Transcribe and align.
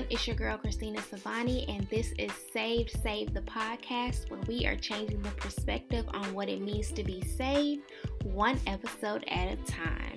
everyone. 0.00 0.12
It's 0.12 0.26
your 0.26 0.36
girl 0.36 0.56
Christina 0.56 1.00
Savani, 1.00 1.68
and 1.68 1.86
this 1.88 2.12
is 2.18 2.30
Saved 2.52 2.90
Save 3.02 3.34
the 3.34 3.42
podcast, 3.42 4.30
where 4.30 4.40
we 4.46 4.66
are 4.66 4.76
changing 4.76 5.22
the 5.22 5.30
perspective 5.30 6.06
on 6.12 6.32
what 6.32 6.48
it 6.48 6.60
means 6.60 6.90
to 6.92 7.04
be 7.04 7.20
saved, 7.22 7.82
one 8.22 8.58
episode 8.66 9.24
at 9.28 9.48
a 9.48 9.56
time. 9.70 10.16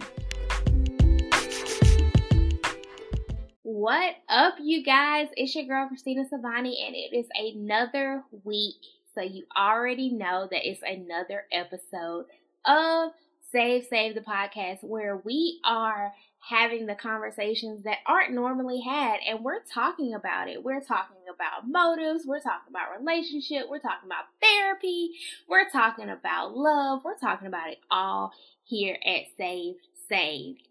What 3.64 4.16
up, 4.30 4.56
you 4.62 4.84
guys? 4.84 5.28
It's 5.36 5.56
your 5.56 5.66
girl 5.66 5.88
Christina 5.88 6.24
Savani, 6.32 6.76
and 6.86 6.96
it 6.96 7.14
is 7.14 7.28
another 7.36 8.24
week. 8.44 8.76
So, 9.16 9.22
you 9.22 9.44
already 9.58 10.12
know 10.12 10.48
that 10.50 10.68
it's 10.68 10.82
another 10.82 11.46
episode 11.52 12.26
of 12.66 13.12
Save 13.52 13.86
Save 13.90 14.16
the 14.16 14.22
podcast, 14.22 14.84
where 14.84 15.18
we 15.18 15.60
are 15.66 16.14
having 16.50 16.86
the 16.86 16.96
conversations 16.96 17.84
that 17.84 18.00
aren't 18.06 18.34
normally 18.34 18.82
had 18.82 19.18
and 19.28 19.44
we're 19.44 19.64
talking 19.74 20.14
about 20.14 20.50
it. 20.50 20.62
We're 20.64 20.82
talking 20.82 21.24
about 21.34 21.68
motives, 21.68 22.26
we're 22.28 22.42
talking 22.42 22.70
about 22.70 23.00
relationship, 23.00 23.70
we're 23.70 23.80
talking 23.80 24.08
about 24.08 24.26
therapy, 24.42 25.12
we're 25.48 25.70
talking 25.70 26.10
about 26.10 26.56
love, 26.56 27.02
we're 27.06 27.18
talking 27.18 27.48
about 27.48 27.70
it 27.70 27.80
all 27.90 28.34
here 28.66 28.98
at 29.06 29.24
Saved 29.38 29.88
Saved. 30.10 30.68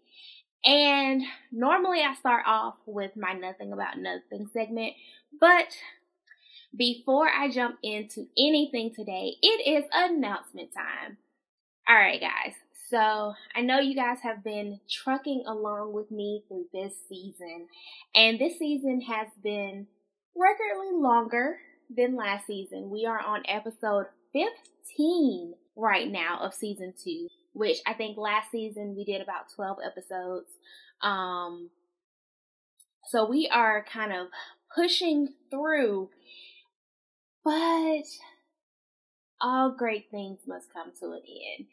And 0.63 1.23
normally 1.51 2.01
I 2.01 2.13
start 2.13 2.43
off 2.45 2.75
with 2.85 3.17
my 3.17 3.33
nothing 3.33 3.73
about 3.73 3.97
nothing 3.97 4.49
segment, 4.53 4.93
but 5.39 5.75
before 6.75 7.29
I 7.29 7.49
jump 7.49 7.77
into 7.83 8.27
anything 8.37 8.93
today, 8.95 9.35
it 9.41 9.67
is 9.67 9.89
announcement 9.93 10.69
time. 10.73 11.17
All 11.87 11.95
right, 11.95 12.21
guys. 12.21 12.53
So 12.93 13.33
I 13.55 13.61
know 13.61 13.79
you 13.79 13.95
guys 13.95 14.19
have 14.21 14.43
been 14.43 14.79
trucking 14.87 15.45
along 15.47 15.93
with 15.93 16.11
me 16.11 16.43
through 16.47 16.67
this 16.71 16.93
season, 17.09 17.65
and 18.13 18.37
this 18.37 18.59
season 18.59 19.01
has 19.01 19.29
been 19.43 19.87
recordly 20.35 20.91
longer 20.93 21.57
than 21.89 22.15
last 22.15 22.45
season. 22.45 22.91
We 22.91 23.07
are 23.07 23.19
on 23.19 23.41
episode 23.47 24.05
15 24.33 25.55
right 25.75 26.07
now 26.07 26.37
of 26.41 26.53
season 26.53 26.93
two, 27.03 27.29
which 27.53 27.79
I 27.87 27.93
think 27.95 28.15
last 28.15 28.51
season 28.51 28.93
we 28.95 29.05
did 29.05 29.23
about 29.23 29.49
12 29.55 29.79
episodes. 29.83 30.51
Um, 31.01 31.71
so 33.07 33.27
we 33.27 33.49
are 33.51 33.83
kind 33.91 34.13
of 34.13 34.27
pushing 34.75 35.29
through, 35.49 36.11
but 37.43 38.03
all 39.41 39.71
great 39.75 40.11
things 40.11 40.41
must 40.45 40.71
come 40.71 40.91
to 40.99 41.13
an 41.13 41.23
end. 41.57 41.65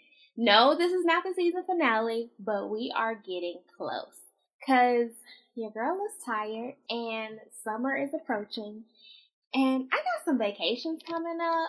No, 0.42 0.74
this 0.74 0.90
is 0.90 1.04
not 1.04 1.22
the 1.22 1.34
season 1.36 1.64
finale, 1.66 2.30
but 2.38 2.70
we 2.70 2.90
are 2.96 3.14
getting 3.14 3.58
close. 3.76 4.16
Cause 4.66 5.10
your 5.54 5.70
girl 5.70 6.00
is 6.06 6.24
tired 6.24 6.76
and 6.88 7.38
summer 7.62 7.94
is 7.94 8.14
approaching 8.14 8.84
and 9.52 9.86
I 9.92 9.96
got 9.96 10.24
some 10.24 10.38
vacations 10.38 11.02
coming 11.06 11.38
up 11.42 11.68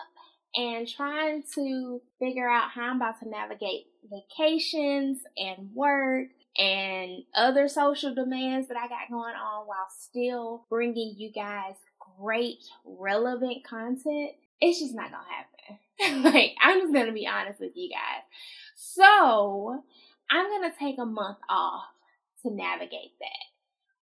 and 0.54 0.88
trying 0.88 1.42
to 1.54 2.00
figure 2.18 2.48
out 2.48 2.70
how 2.70 2.84
I'm 2.84 2.96
about 2.96 3.20
to 3.20 3.28
navigate 3.28 3.88
vacations 4.10 5.18
and 5.36 5.68
work 5.74 6.28
and 6.56 7.24
other 7.34 7.68
social 7.68 8.14
demands 8.14 8.68
that 8.68 8.78
I 8.78 8.88
got 8.88 9.10
going 9.10 9.34
on 9.34 9.66
while 9.66 9.88
still 9.98 10.64
bringing 10.70 11.14
you 11.18 11.30
guys 11.30 11.74
great, 12.18 12.64
relevant 12.86 13.64
content. 13.68 14.30
It's 14.62 14.80
just 14.80 14.94
not 14.94 15.10
gonna 15.10 15.24
happen. 15.28 16.22
like, 16.32 16.54
I'm 16.62 16.80
just 16.80 16.94
gonna 16.94 17.12
be 17.12 17.26
honest 17.26 17.60
with 17.60 17.72
you 17.74 17.90
guys. 17.90 18.22
So 18.84 19.80
I'm 20.28 20.46
going 20.48 20.68
to 20.68 20.76
take 20.76 20.98
a 20.98 21.06
month 21.06 21.38
off 21.48 21.84
to 22.42 22.50
navigate 22.52 23.12
that, 23.20 23.46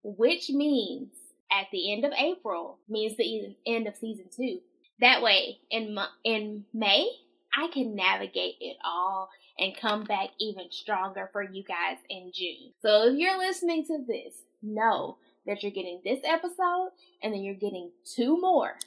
which 0.03 0.49
means 0.49 1.09
at 1.51 1.67
the 1.73 1.91
end 1.91 2.05
of 2.05 2.13
April 2.17 2.79
means 2.87 3.17
the 3.17 3.55
end 3.67 3.87
of 3.87 3.97
season 3.97 4.25
two. 4.33 4.59
That 5.01 5.21
way, 5.21 5.57
in 5.69 5.97
in 6.23 6.63
May, 6.73 7.09
I 7.53 7.67
can 7.73 7.93
navigate 7.93 8.55
it 8.61 8.77
all 8.83 9.29
and 9.57 9.75
come 9.75 10.05
back 10.05 10.29
even 10.39 10.67
stronger 10.71 11.29
for 11.33 11.43
you 11.43 11.63
guys 11.63 11.97
in 12.09 12.31
June. 12.33 12.71
So 12.81 13.09
if 13.09 13.19
you're 13.19 13.37
listening 13.37 13.85
to 13.87 14.05
this, 14.07 14.33
know 14.61 15.17
that 15.45 15.61
you're 15.61 15.73
getting 15.73 15.99
this 16.05 16.19
episode 16.23 16.91
and 17.21 17.33
then 17.33 17.41
you're 17.41 17.53
getting 17.53 17.91
two 18.05 18.39
more. 18.39 18.77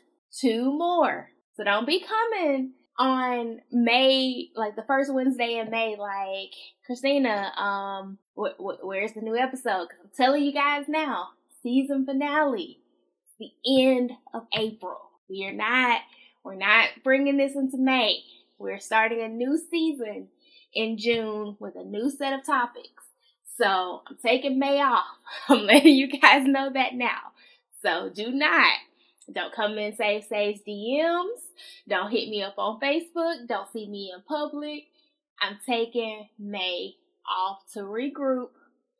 Two 0.40 0.72
more. 0.72 1.30
So 1.54 1.64
don't 1.64 1.86
be 1.86 2.00
coming 2.00 2.72
on 3.02 3.60
May, 3.72 4.50
like 4.54 4.76
the 4.76 4.84
first 4.84 5.12
Wednesday 5.12 5.58
in 5.58 5.70
May, 5.70 5.96
like 5.98 6.52
Christina, 6.86 7.52
um, 7.56 8.18
wh- 8.38 8.56
wh- 8.56 8.84
where's 8.84 9.12
the 9.12 9.20
new 9.20 9.36
episode? 9.36 9.88
Cause 9.88 9.98
I'm 10.04 10.10
telling 10.16 10.44
you 10.44 10.52
guys 10.52 10.84
now, 10.88 11.30
season 11.64 12.06
finale, 12.06 12.78
the 13.40 13.50
end 13.66 14.12
of 14.32 14.46
April. 14.56 14.98
We 15.28 15.44
are 15.46 15.52
not, 15.52 16.00
we're 16.44 16.54
not 16.54 16.90
bringing 17.02 17.36
this 17.38 17.56
into 17.56 17.76
May. 17.76 18.20
We're 18.58 18.78
starting 18.78 19.20
a 19.20 19.28
new 19.28 19.58
season 19.68 20.28
in 20.72 20.96
June 20.96 21.56
with 21.58 21.74
a 21.74 21.82
new 21.84 22.08
set 22.08 22.32
of 22.32 22.46
topics. 22.46 23.02
So 23.58 24.02
I'm 24.06 24.16
taking 24.24 24.60
May 24.60 24.80
off. 24.80 25.04
I'm 25.48 25.66
letting 25.66 25.96
you 25.96 26.06
guys 26.20 26.46
know 26.46 26.70
that 26.72 26.94
now. 26.94 27.32
So 27.82 28.10
do 28.14 28.30
not 28.30 28.70
don't 29.32 29.54
come 29.54 29.78
in 29.78 29.94
Save 29.94 30.24
Save's 30.24 30.60
DMs. 30.66 31.40
Don't 31.88 32.10
hit 32.10 32.28
me 32.28 32.42
up 32.42 32.54
on 32.58 32.80
Facebook. 32.80 33.46
Don't 33.48 33.70
see 33.72 33.88
me 33.88 34.12
in 34.14 34.22
public. 34.22 34.84
I'm 35.40 35.58
taking 35.66 36.28
May 36.38 36.94
off 37.28 37.60
to 37.74 37.80
regroup. 37.80 38.50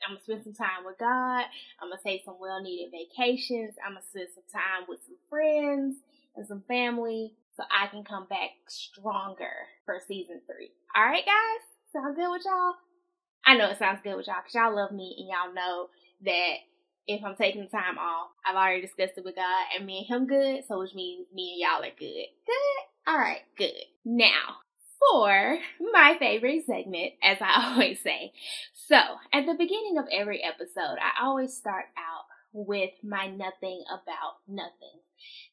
I'm 0.05 0.15
gonna 0.15 0.23
spend 0.23 0.45
some 0.45 0.55
time 0.55 0.85
with 0.85 0.99
God. 0.99 1.45
I'm 1.81 1.89
gonna 1.91 2.01
take 2.05 2.25
some 2.25 2.37
well 2.41 2.61
needed 2.61 2.91
vacations. 2.93 3.75
I'm 3.85 3.93
gonna 3.93 4.05
spend 4.11 4.29
some 4.35 4.45
time 4.53 4.87
with 4.89 5.01
some 5.07 5.17
friends 5.31 5.97
and 6.37 6.47
some 6.47 6.63
family 6.67 7.35
so 7.57 7.63
I 7.71 7.87
can 7.87 8.03
come 8.03 8.27
back 8.29 8.51
stronger 8.67 9.53
for 9.85 10.01
season 10.07 10.41
three. 10.47 10.71
All 10.97 11.05
right, 11.05 11.25
guys? 11.25 11.63
Sound 11.93 12.17
good 12.17 12.31
with 12.31 12.43
y'all? 12.45 12.75
I 13.45 13.57
know 13.57 13.71
it 13.71 13.79
sounds 13.79 14.01
good 14.03 14.17
with 14.17 14.27
y'all 14.27 14.37
because 14.43 14.55
y'all 14.55 14.75
love 14.75 14.93
me 14.93 15.15
and 15.19 15.29
y'all 15.29 15.55
know 15.55 15.89
that 16.25 16.55
if 17.07 17.25
I'm 17.25 17.37
taking 17.37 17.69
time 17.69 17.99
off, 17.99 18.31
I've 18.47 18.57
already 18.57 18.83
discussed 18.83 19.15
it 19.17 19.25
with 19.25 19.37
God 19.37 19.65
and 19.77 19.87
me 19.87 19.99
and 19.99 20.07
him 20.07 20.27
good, 20.27 20.65
so 20.67 20.79
which 20.79 20.95
means 20.95 21.27
me 21.35 21.53
and 21.53 21.61
y'all 21.61 21.83
are 21.83 21.99
good. 21.99 22.27
Good? 22.47 23.11
Alright, 23.13 23.43
good. 23.57 23.73
Now, 24.05 24.59
for 25.11 25.59
my 25.93 26.17
favorite 26.19 26.65
segment, 26.67 27.15
as 27.23 27.39
I 27.41 27.71
always 27.73 28.01
say. 28.01 28.33
So, 28.73 29.01
at 29.33 29.47
the 29.47 29.55
beginning 29.55 29.99
of 29.99 30.07
every 30.13 30.43
episode, 30.43 30.99
I 31.01 31.25
always 31.25 31.57
start 31.57 31.87
out 31.97 32.25
with 32.53 32.91
my 33.03 33.27
nothing 33.27 33.83
about 33.91 34.37
nothing. 34.47 35.01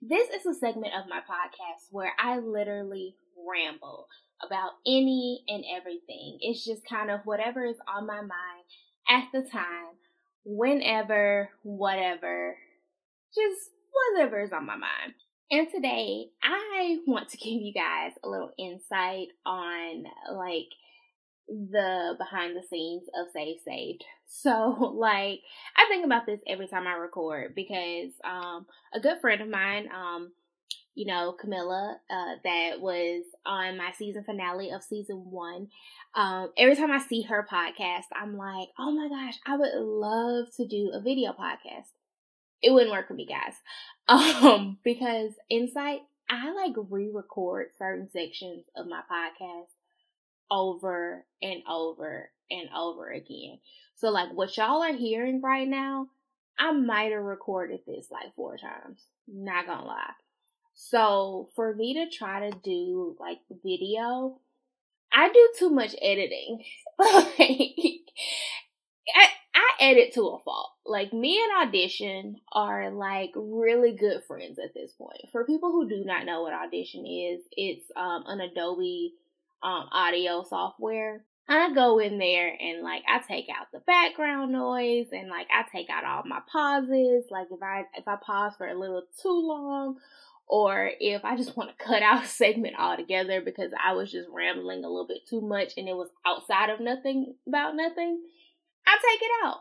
This 0.01 0.29
is 0.29 0.45
a 0.45 0.53
segment 0.53 0.93
of 0.93 1.09
my 1.09 1.19
podcast 1.19 1.87
where 1.91 2.13
I 2.19 2.39
literally 2.39 3.15
ramble 3.47 4.07
about 4.45 4.71
any 4.85 5.43
and 5.47 5.63
everything. 5.75 6.37
It's 6.41 6.65
just 6.65 6.87
kind 6.87 7.09
of 7.09 7.21
whatever 7.25 7.65
is 7.65 7.77
on 7.87 8.05
my 8.05 8.21
mind 8.21 8.65
at 9.09 9.25
the 9.33 9.41
time 9.49 9.95
whenever, 10.45 11.49
whatever, 11.63 12.57
just 13.33 13.69
whatever 14.13 14.41
is 14.41 14.51
on 14.51 14.65
my 14.65 14.75
mind. 14.75 15.13
And 15.51 15.67
today 15.73 16.27
I 16.43 16.99
want 17.07 17.29
to 17.29 17.37
give 17.37 17.61
you 17.61 17.73
guys 17.73 18.11
a 18.23 18.29
little 18.29 18.51
insight 18.57 19.29
on 19.45 20.03
like 20.31 20.69
the 21.47 22.15
behind 22.17 22.55
the 22.55 22.67
scenes 22.67 23.03
of 23.19 23.31
Save 23.33 23.57
Saved. 23.65 24.03
So 24.27 24.93
like 24.95 25.41
I 25.75 25.85
think 25.89 26.05
about 26.05 26.25
this 26.25 26.39
every 26.47 26.67
time 26.67 26.87
I 26.87 26.93
record 26.93 27.55
because 27.55 28.11
um 28.23 28.67
a 28.93 28.99
good 28.99 29.19
friend 29.21 29.41
of 29.41 29.49
mine, 29.49 29.89
um, 29.93 30.31
you 30.99 31.05
know, 31.05 31.31
Camilla, 31.31 31.97
uh, 32.11 32.35
that 32.43 32.81
was 32.81 33.23
on 33.45 33.77
my 33.77 33.89
season 33.97 34.21
finale 34.25 34.71
of 34.71 34.83
season 34.83 35.31
one. 35.31 35.69
Um, 36.13 36.49
every 36.57 36.75
time 36.75 36.91
I 36.91 36.99
see 36.99 37.21
her 37.21 37.47
podcast, 37.49 38.03
I'm 38.13 38.35
like, 38.35 38.67
oh 38.77 38.91
my 38.91 39.07
gosh, 39.07 39.39
I 39.45 39.55
would 39.55 39.75
love 39.75 40.47
to 40.57 40.67
do 40.67 40.91
a 40.93 40.99
video 40.99 41.31
podcast. 41.31 41.87
It 42.61 42.73
wouldn't 42.73 42.91
work 42.91 43.07
for 43.07 43.13
me, 43.13 43.25
guys. 43.25 43.53
Um, 44.43 44.79
because 44.83 45.31
Insight, 45.49 45.99
I 46.29 46.51
like 46.51 46.73
re-record 46.75 47.67
certain 47.77 48.09
sections 48.11 48.65
of 48.75 48.87
my 48.87 49.01
podcast 49.09 49.67
over 50.51 51.25
and 51.43 51.61
over 51.69 52.31
and 52.49 52.69
over 52.75 53.09
again. 53.09 53.59
So 53.95 54.09
like 54.09 54.33
what 54.33 54.57
y'all 54.57 54.83
are 54.83 54.93
hearing 54.93 55.41
right 55.41 55.67
now, 55.67 56.07
I 56.57 56.71
might 56.71 57.11
have 57.11 57.21
recorded 57.21 57.81
this 57.85 58.07
like 58.11 58.33
four 58.35 58.57
times. 58.57 58.99
Not 59.27 59.67
gonna 59.67 59.85
lie. 59.85 60.11
So 60.81 61.49
for 61.55 61.75
me 61.75 61.93
to 61.95 62.09
try 62.09 62.49
to 62.49 62.57
do 62.57 63.17
like 63.19 63.39
the 63.49 63.59
video, 63.61 64.39
I 65.11 65.27
do 65.27 65.49
too 65.57 65.69
much 65.69 65.93
editing. 66.01 66.63
like, 66.97 67.27
I, 69.13 69.27
I 69.53 69.71
edit 69.81 70.13
to 70.13 70.21
a 70.21 70.39
fault. 70.39 70.71
Like 70.85 71.11
me 71.11 71.37
and 71.37 71.67
Audition 71.67 72.37
are 72.53 72.91
like 72.91 73.31
really 73.35 73.91
good 73.91 74.23
friends 74.23 74.57
at 74.57 74.73
this 74.73 74.93
point. 74.93 75.27
For 75.33 75.43
people 75.43 75.73
who 75.73 75.89
do 75.89 76.05
not 76.05 76.25
know 76.25 76.43
what 76.43 76.53
Audition 76.53 77.05
is, 77.05 77.41
it's 77.51 77.83
um, 77.97 78.23
an 78.27 78.39
Adobe 78.39 79.15
um, 79.61 79.89
audio 79.91 80.43
software. 80.43 81.25
I 81.49 81.73
go 81.73 81.99
in 81.99 82.19
there 82.19 82.55
and 82.57 82.83
like 82.83 83.03
I 83.05 83.19
take 83.27 83.47
out 83.49 83.67
the 83.73 83.79
background 83.79 84.53
noise 84.53 85.07
and 85.11 85.29
like 85.29 85.47
I 85.53 85.65
take 85.69 85.89
out 85.89 86.05
all 86.05 86.23
my 86.25 86.39
pauses. 86.49 87.25
Like 87.29 87.47
if 87.51 87.61
I 87.61 87.83
if 87.97 88.07
I 88.07 88.15
pause 88.15 88.53
for 88.57 88.67
a 88.67 88.79
little 88.79 89.03
too 89.21 89.45
long 89.45 89.97
or 90.49 90.89
if 90.99 91.23
I 91.23 91.37
just 91.37 91.55
want 91.55 91.69
to 91.69 91.83
cut 91.85 92.01
out 92.01 92.23
a 92.23 92.27
segment 92.27 92.75
altogether 92.77 93.39
because 93.39 93.71
I 93.81 93.93
was 93.93 94.11
just 94.11 94.27
rambling 94.29 94.83
a 94.83 94.89
little 94.89 95.07
bit 95.07 95.27
too 95.29 95.41
much 95.41 95.73
and 95.77 95.87
it 95.87 95.95
was 95.95 96.09
outside 96.25 96.69
of 96.69 96.79
nothing 96.79 97.35
about 97.47 97.75
nothing, 97.75 98.19
I 98.85 98.97
take 98.97 99.21
it 99.21 99.31
out. 99.45 99.59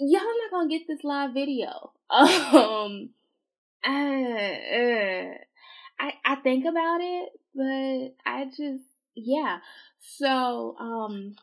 Y'all 0.00 0.20
not 0.20 0.50
gonna 0.52 0.68
get 0.68 0.86
this 0.86 1.02
live 1.02 1.32
video. 1.34 1.92
Um, 2.10 3.10
uh, 3.86 3.90
uh, 3.90 5.34
I 6.00 6.12
I 6.24 6.36
think 6.42 6.64
about 6.64 7.00
it, 7.00 7.28
but 7.54 8.14
I 8.30 8.46
just 8.46 8.84
yeah. 9.14 9.58
So 10.00 10.76
um, 10.78 11.36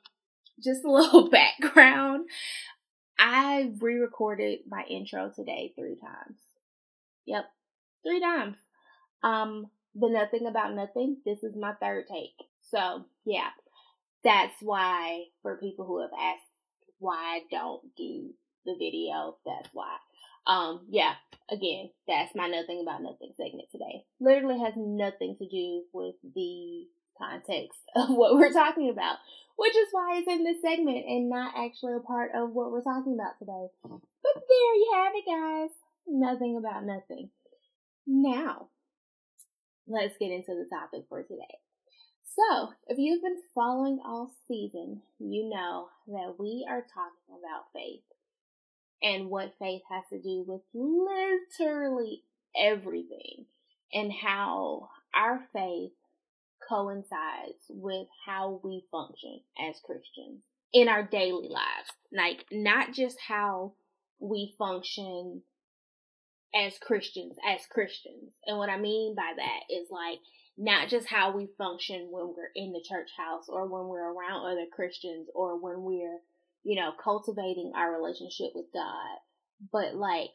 just 0.64 0.84
a 0.84 0.92
little 0.92 1.30
background. 1.30 2.30
I 3.18 3.72
re-recorded 3.80 4.60
my 4.68 4.84
intro 4.90 5.32
today 5.34 5.74
three 5.76 5.96
times. 5.96 6.40
Yep, 7.26 7.46
three 8.06 8.20
times. 8.20 8.56
Um, 9.24 9.68
the 9.96 10.10
nothing 10.10 10.48
about 10.48 10.76
nothing. 10.76 11.18
This 11.26 11.44
is 11.44 11.56
my 11.56 11.74
third 11.74 12.06
take. 12.08 12.36
So 12.72 13.06
yeah, 13.26 13.50
that's 14.24 14.56
why 14.62 15.26
for 15.42 15.58
people 15.58 15.86
who 15.86 16.02
have 16.02 16.12
asked 16.14 16.44
why 17.00 17.16
I 17.16 17.42
don't 17.52 17.82
do 17.96 18.34
the 18.66 18.76
video, 18.78 19.38
that's 19.46 19.70
why. 19.74 19.96
Um, 20.48 20.86
yeah, 20.90 21.14
again, 21.50 21.90
that's 22.08 22.36
my 22.36 22.48
nothing 22.48 22.82
about 22.82 23.02
nothing 23.02 23.32
segment 23.38 23.70
today. 23.72 24.04
Literally 24.20 24.60
has 24.60 24.74
nothing 24.76 25.36
to 25.38 25.48
do 25.48 25.84
with 25.94 26.16
the 26.36 26.86
context 27.18 27.80
of 27.96 28.10
what 28.10 28.36
we're 28.36 28.54
talking 28.54 28.90
about, 28.90 29.18
which 29.58 29.76
is 29.76 29.88
why 29.92 30.18
it's 30.18 30.28
in 30.28 30.44
this 30.44 30.62
segment 30.62 31.06
and 31.08 31.30
not 31.30 31.54
actually 31.58 31.94
a 31.94 32.00
part 32.00 32.32
of 32.36 32.52
what 32.52 32.72
we're 32.72 32.84
talking 32.84 33.14
about 33.14 33.40
today. 33.40 33.68
But 33.84 34.34
there 34.36 34.76
you 34.76 34.92
have 34.96 35.14
it, 35.16 35.26
guys. 35.26 35.70
Nothing 36.08 36.58
about 36.58 36.86
nothing. 36.86 37.30
Now, 38.08 38.70
let's 39.88 40.18
get 40.20 40.32
into 40.32 40.54
the 40.54 40.68
topic 40.72 41.06
for 41.10 41.24
today. 41.24 41.60
So, 42.24 42.70
if 42.88 42.98
you've 42.98 43.22
been 43.22 43.42
following 43.54 44.00
all 44.06 44.32
season, 44.48 45.02
you 45.20 45.50
know 45.50 45.88
that 46.08 46.36
we 46.38 46.66
are 46.70 46.82
talking 46.82 47.40
about 47.40 47.72
faith 47.74 48.04
and 49.02 49.30
what 49.30 49.54
faith 49.58 49.82
has 49.90 50.04
to 50.12 50.22
do 50.22 50.44
with 50.46 50.62
literally 50.74 52.24
everything 52.60 53.46
and 53.94 54.12
how 54.12 54.90
our 55.14 55.48
faith 55.54 55.92
coincides 56.68 57.64
with 57.70 58.08
how 58.26 58.60
we 58.64 58.84
function 58.92 59.40
as 59.58 59.80
Christians 59.84 60.42
in 60.74 60.90
our 60.90 61.04
daily 61.04 61.48
lives. 61.48 61.90
Like, 62.12 62.46
not 62.52 62.94
just 62.94 63.18
how 63.26 63.74
we 64.20 64.54
function 64.58 65.42
as 66.54 66.78
Christians, 66.82 67.36
as 67.48 67.62
Christians. 67.72 68.32
And 68.46 68.58
what 68.58 68.70
I 68.70 68.78
mean 68.78 69.16
by 69.16 69.34
that 69.36 69.74
is 69.74 69.88
like, 69.90 70.20
not 70.58 70.88
just 70.88 71.08
how 71.08 71.36
we 71.36 71.50
function 71.58 72.08
when 72.12 72.28
we're 72.28 72.52
in 72.56 72.72
the 72.72 72.84
church 72.88 73.10
house 73.18 73.46
or 73.50 73.68
when 73.68 73.88
we're 73.88 74.14
around 74.14 74.46
other 74.46 74.66
Christians 74.74 75.28
or 75.36 75.60
when 75.60 75.84
we're, 75.84 76.20
you 76.64 76.80
know, 76.80 76.92
cultivating 77.04 77.74
our 77.76 77.94
relationship 77.94 78.52
with 78.56 78.66
God, 78.74 79.18
but 79.72 79.96
like 79.96 80.32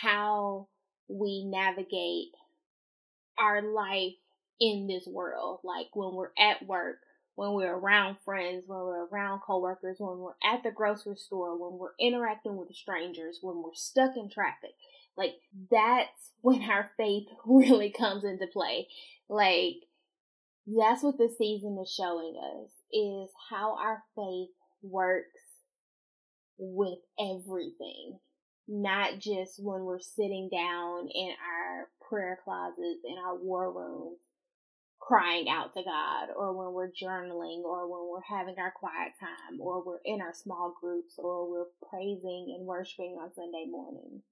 how 0.00 0.68
we 1.08 1.44
navigate 1.44 2.32
our 3.38 3.62
life 3.62 4.14
in 4.60 4.86
this 4.86 5.06
world. 5.06 5.60
Like 5.64 5.88
when 5.94 6.14
we're 6.14 6.32
at 6.38 6.66
work, 6.66 6.96
when 7.34 7.52
we're 7.52 7.76
around 7.76 8.16
friends, 8.24 8.64
when 8.66 8.78
we're 8.80 9.06
around 9.06 9.40
coworkers, 9.46 9.96
when 9.98 10.18
we're 10.18 10.32
at 10.42 10.62
the 10.62 10.70
grocery 10.70 11.16
store, 11.16 11.56
when 11.56 11.78
we're 11.78 11.94
interacting 12.00 12.56
with 12.56 12.74
strangers, 12.74 13.38
when 13.42 13.62
we're 13.62 13.74
stuck 13.74 14.16
in 14.16 14.30
traffic. 14.30 14.72
Like 15.18 15.34
that's 15.70 16.30
when 16.40 16.62
our 16.62 16.90
faith 16.96 17.26
really 17.46 17.90
comes 17.90 18.24
into 18.24 18.46
play. 18.46 18.88
Like 19.28 19.74
that's 20.66 21.02
what 21.02 21.18
the 21.18 21.34
season 21.36 21.78
is 21.82 21.92
showing 21.92 22.36
us 22.38 22.70
is 22.92 23.30
how 23.50 23.76
our 23.76 24.02
faith 24.14 24.54
works 24.82 25.42
with 26.58 26.98
everything. 27.18 28.18
Not 28.66 29.18
just 29.18 29.62
when 29.62 29.84
we're 29.84 30.00
sitting 30.00 30.50
down 30.52 31.08
in 31.14 31.30
our 31.30 31.88
prayer 32.06 32.38
closets, 32.44 33.00
in 33.04 33.16
our 33.16 33.34
war 33.36 33.72
rooms, 33.72 34.18
crying 35.00 35.48
out 35.48 35.72
to 35.72 35.82
God 35.82 36.28
or 36.36 36.52
when 36.52 36.74
we're 36.74 36.90
journaling 36.90 37.62
or 37.62 37.88
when 37.88 38.10
we're 38.10 38.36
having 38.36 38.56
our 38.58 38.72
quiet 38.72 39.12
time 39.18 39.58
or 39.60 39.82
we're 39.82 40.00
in 40.04 40.20
our 40.20 40.34
small 40.34 40.74
groups 40.78 41.14
or 41.18 41.50
we're 41.50 41.66
praising 41.88 42.54
and 42.58 42.66
worshiping 42.66 43.16
on 43.20 43.32
Sunday 43.34 43.64
mornings. 43.70 44.22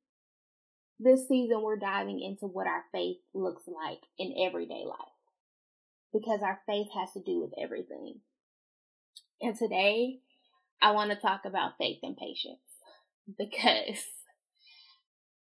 This 0.99 1.29
season 1.29 1.63
we're 1.63 1.77
diving 1.77 2.21
into 2.21 2.47
what 2.47 2.67
our 2.67 2.85
faith 2.91 3.19
looks 3.35 3.63
like 3.67 4.01
in 4.19 4.35
everyday 4.47 4.85
life 4.87 4.99
because 6.13 6.41
our 6.43 6.61
faith 6.67 6.89
has 6.95 7.13
to 7.13 7.21
do 7.21 7.41
with 7.41 7.53
everything. 7.63 8.21
And 9.43 9.57
today 9.57 10.21
I 10.81 10.93
want 10.93 11.11
to 11.11 11.17
talk 11.17 11.43
about 11.45 11.77
faith 11.79 11.99
and 12.03 12.17
patience 12.17 12.61
because 13.39 14.03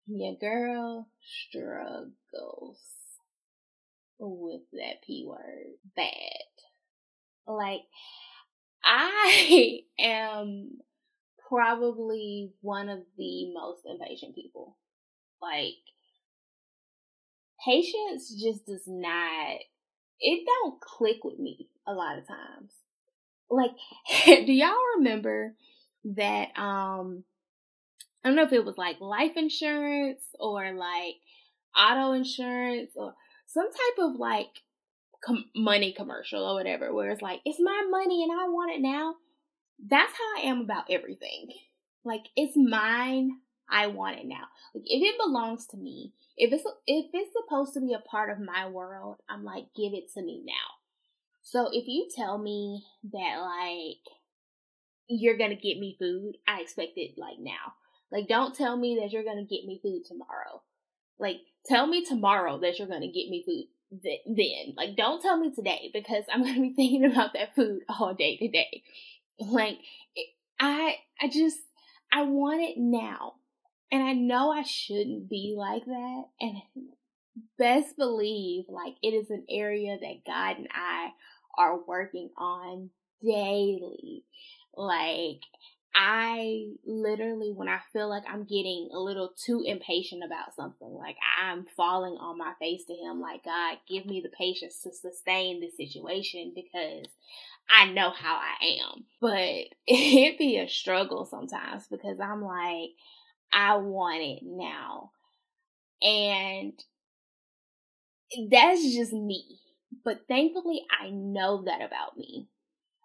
your 0.06 0.36
girl 0.40 1.08
struggles 1.48 2.78
with 4.20 4.62
that 4.72 5.02
P 5.04 5.24
word 5.26 5.78
bad. 5.96 6.14
Like, 7.46 7.80
I 8.84 9.80
am 9.98 10.78
probably 11.48 12.52
one 12.60 12.88
of 12.88 13.00
the 13.16 13.52
most 13.52 13.82
impatient 13.84 14.34
people. 14.36 14.76
Like, 15.42 15.74
patience 17.64 18.30
just 18.30 18.66
does 18.66 18.84
not, 18.86 19.58
it 20.20 20.44
don't 20.46 20.80
click 20.80 21.24
with 21.24 21.38
me 21.38 21.68
a 21.86 21.92
lot 21.92 22.18
of 22.18 22.26
times. 22.26 22.72
Like, 23.50 23.72
do 24.46 24.52
y'all 24.52 24.74
remember 24.96 25.54
that, 26.04 26.48
um, 26.58 27.24
I 28.22 28.28
don't 28.28 28.36
know 28.36 28.44
if 28.44 28.52
it 28.52 28.64
was 28.64 28.76
like 28.76 29.00
life 29.00 29.36
insurance 29.36 30.22
or 30.38 30.72
like 30.72 31.16
auto 31.76 32.12
insurance 32.12 32.90
or 32.94 33.14
some 33.46 33.70
type 33.70 33.98
of 33.98 34.16
like 34.16 34.50
com- 35.24 35.50
money 35.56 35.92
commercial 35.92 36.44
or 36.44 36.54
whatever, 36.54 36.92
where 36.92 37.10
it's 37.10 37.22
like, 37.22 37.40
it's 37.44 37.60
my 37.60 37.86
money 37.90 38.22
and 38.22 38.32
I 38.32 38.48
want 38.48 38.72
it 38.72 38.80
now. 38.80 39.14
That's 39.88 40.12
how 40.12 40.42
I 40.42 40.48
am 40.48 40.60
about 40.60 40.84
everything. 40.90 41.48
Like, 42.04 42.24
it's 42.36 42.56
mine. 42.56 43.38
I 43.70 43.88
want 43.88 44.18
it 44.18 44.26
now. 44.26 44.48
Like, 44.74 44.84
if 44.86 45.02
it 45.02 45.18
belongs 45.18 45.66
to 45.68 45.76
me, 45.76 46.12
if 46.36 46.52
it's 46.52 46.64
if 46.86 47.06
it's 47.12 47.32
supposed 47.32 47.74
to 47.74 47.80
be 47.80 47.92
a 47.92 47.98
part 47.98 48.30
of 48.30 48.40
my 48.40 48.68
world, 48.68 49.16
I'm 49.28 49.44
like, 49.44 49.66
give 49.76 49.92
it 49.94 50.12
to 50.14 50.22
me 50.22 50.42
now. 50.44 50.52
So 51.42 51.68
if 51.72 51.86
you 51.86 52.08
tell 52.14 52.38
me 52.38 52.84
that 53.12 53.36
like 53.40 54.14
you're 55.08 55.38
gonna 55.38 55.56
get 55.56 55.78
me 55.78 55.96
food, 55.98 56.36
I 56.46 56.60
expect 56.60 56.92
it 56.96 57.12
like 57.16 57.38
now. 57.38 57.74
Like, 58.12 58.28
don't 58.28 58.54
tell 58.54 58.76
me 58.76 58.98
that 59.00 59.12
you're 59.12 59.24
gonna 59.24 59.44
get 59.44 59.64
me 59.64 59.80
food 59.82 60.04
tomorrow. 60.04 60.62
Like, 61.20 61.42
tell 61.66 61.86
me 61.86 62.04
tomorrow 62.04 62.58
that 62.60 62.78
you're 62.78 62.88
going 62.88 63.02
to 63.02 63.06
get 63.08 63.28
me 63.28 63.44
food 63.46 64.02
th- 64.02 64.22
then. 64.26 64.74
Like, 64.76 64.96
don't 64.96 65.20
tell 65.20 65.36
me 65.36 65.52
today 65.54 65.90
because 65.92 66.24
I'm 66.32 66.42
going 66.44 66.54
to 66.54 66.60
be 66.62 66.74
thinking 66.74 67.04
about 67.04 67.34
that 67.34 67.54
food 67.54 67.82
all 67.88 68.14
day 68.14 68.36
today. 68.38 68.82
Like, 69.38 69.78
I, 70.58 70.96
I 71.20 71.28
just, 71.28 71.58
I 72.12 72.22
want 72.22 72.62
it 72.62 72.76
now. 72.78 73.34
And 73.92 74.02
I 74.02 74.12
know 74.12 74.50
I 74.52 74.62
shouldn't 74.62 75.28
be 75.28 75.54
like 75.56 75.84
that. 75.84 76.24
And 76.40 76.62
best 77.58 77.96
believe, 77.96 78.64
like, 78.68 78.94
it 79.02 79.14
is 79.14 79.30
an 79.30 79.44
area 79.50 79.98
that 80.00 80.24
God 80.26 80.58
and 80.58 80.68
I 80.72 81.10
are 81.58 81.78
working 81.86 82.30
on 82.36 82.90
daily. 83.22 84.24
Like, 84.76 85.40
I 85.94 86.68
literally, 86.86 87.52
when 87.52 87.68
I 87.68 87.80
feel 87.92 88.08
like 88.08 88.22
I'm 88.28 88.44
getting 88.44 88.90
a 88.94 88.98
little 88.98 89.32
too 89.36 89.62
impatient 89.66 90.22
about 90.24 90.54
something, 90.54 90.88
like 90.94 91.16
I'm 91.42 91.66
falling 91.76 92.16
on 92.18 92.38
my 92.38 92.52
face 92.60 92.84
to 92.86 92.94
Him, 92.94 93.20
like, 93.20 93.44
God, 93.44 93.78
give 93.88 94.06
me 94.06 94.20
the 94.20 94.28
patience 94.28 94.80
to 94.82 94.92
sustain 94.92 95.60
this 95.60 95.76
situation 95.76 96.52
because 96.54 97.06
I 97.74 97.90
know 97.92 98.10
how 98.10 98.36
I 98.36 98.78
am. 98.80 99.04
But 99.20 99.74
it 99.86 100.38
be 100.38 100.58
a 100.58 100.68
struggle 100.68 101.24
sometimes 101.24 101.88
because 101.88 102.20
I'm 102.20 102.42
like, 102.42 102.90
I 103.52 103.76
want 103.76 104.22
it 104.22 104.40
now. 104.42 105.10
And 106.02 106.72
that's 108.50 108.82
just 108.82 109.12
me. 109.12 109.58
But 110.04 110.22
thankfully, 110.28 110.84
I 111.00 111.10
know 111.10 111.64
that 111.64 111.82
about 111.82 112.16
me. 112.16 112.48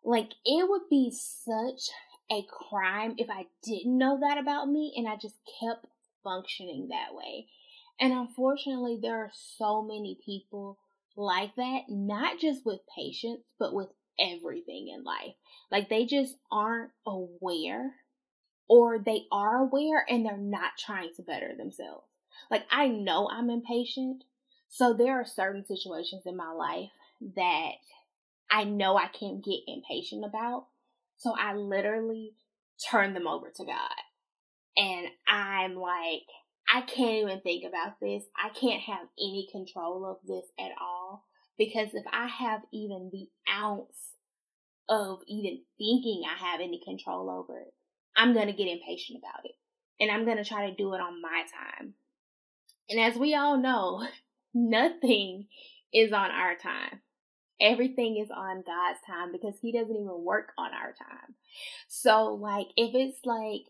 Like, 0.04 0.30
it 0.46 0.70
would 0.70 0.88
be 0.90 1.12
such 1.12 1.90
a 2.32 2.46
crime 2.48 3.16
if 3.18 3.30
I 3.30 3.48
didn't 3.64 3.98
know 3.98 4.20
that 4.22 4.38
about 4.38 4.68
me 4.68 4.94
and 4.96 5.08
I 5.08 5.16
just 5.16 5.36
kept 5.60 5.88
functioning 6.24 6.90
that 6.90 7.16
way. 7.16 7.48
And 8.00 8.14
unfortunately, 8.14 9.00
there 9.02 9.18
are 9.18 9.32
so 9.58 9.82
many 9.82 10.20
people 10.24 10.78
like 11.16 11.56
that, 11.56 11.84
not 11.90 12.40
just 12.40 12.66
with 12.66 12.80
patience, 12.96 13.42
but 13.58 13.74
with 13.74 13.90
everything 14.20 14.90
in 14.90 15.04
life. 15.04 15.36
Like 15.72 15.90
they 15.90 16.06
just 16.06 16.36
aren't 16.52 16.92
aware 17.06 17.96
or 18.68 19.00
they 19.00 19.26
are 19.32 19.58
aware 19.58 20.06
and 20.10 20.26
they're 20.26 20.38
not 20.38 20.72
trying 20.78 21.12
to 21.16 21.22
better 21.22 21.54
themselves. 21.56 22.08
Like 22.50 22.66
I 22.72 22.88
know 22.88 23.30
I'm 23.30 23.50
impatient. 23.50 24.24
So 24.70 24.94
there 24.94 25.20
are 25.20 25.26
certain 25.26 25.66
situations 25.66 26.24
in 26.26 26.36
my 26.36 26.52
life 26.52 26.92
that 27.36 27.76
I 28.50 28.64
know 28.64 28.98
I 28.98 29.08
can't 29.08 29.44
get 29.44 29.60
impatient 29.68 30.26
about. 30.26 30.68
So 31.18 31.34
I 31.38 31.54
literally 31.56 32.34
turn 32.90 33.14
them 33.14 33.28
over 33.28 33.50
to 33.56 33.66
God. 33.66 33.96
And 34.78 35.08
I'm 35.28 35.76
like, 35.76 36.24
I 36.72 36.82
can't 36.82 37.24
even 37.24 37.42
think 37.42 37.64
about 37.64 38.00
this. 38.02 38.24
I 38.36 38.50
can't 38.50 38.82
have 38.82 39.08
any 39.20 39.48
control 39.52 40.06
of 40.06 40.18
this 40.28 40.46
at 40.60 40.72
all. 40.82 41.24
Because 41.58 41.90
if 41.94 42.04
I 42.12 42.28
have 42.28 42.62
even 42.74 43.10
the 43.14 43.28
ounce 43.50 44.16
of 44.90 45.20
even 45.28 45.62
thinking 45.78 46.24
I 46.26 46.52
have 46.52 46.60
any 46.60 46.82
control 46.84 47.30
over 47.30 47.60
it, 47.60 47.74
I'm 48.16 48.34
going 48.34 48.48
to 48.48 48.54
get 48.54 48.68
impatient 48.68 49.20
about 49.20 49.46
it. 49.46 49.56
And 50.00 50.12
I'm 50.12 50.26
going 50.26 50.38
to 50.38 50.46
try 50.46 50.70
to 50.70 50.76
do 50.76 50.94
it 50.94 51.02
on 51.02 51.22
my 51.22 51.44
time. 51.80 51.94
And 52.90 53.00
as 53.00 53.18
we 53.18 53.34
all 53.36 53.58
know, 53.58 54.08
nothing 54.54 55.48
is 55.94 56.12
on 56.12 56.32
our 56.32 56.56
time. 56.56 57.02
Everything 57.62 58.18
is 58.18 58.30
on 58.32 58.64
God's 58.66 59.00
time 59.08 59.32
because 59.32 59.56
He 59.62 59.72
doesn't 59.72 59.96
even 59.96 60.24
work 60.24 60.52
on 60.58 60.72
our 60.74 60.94
time. 60.94 61.36
So, 61.88 62.34
like, 62.34 62.68
if 62.76 62.94
it's 62.94 63.26
like, 63.26 63.62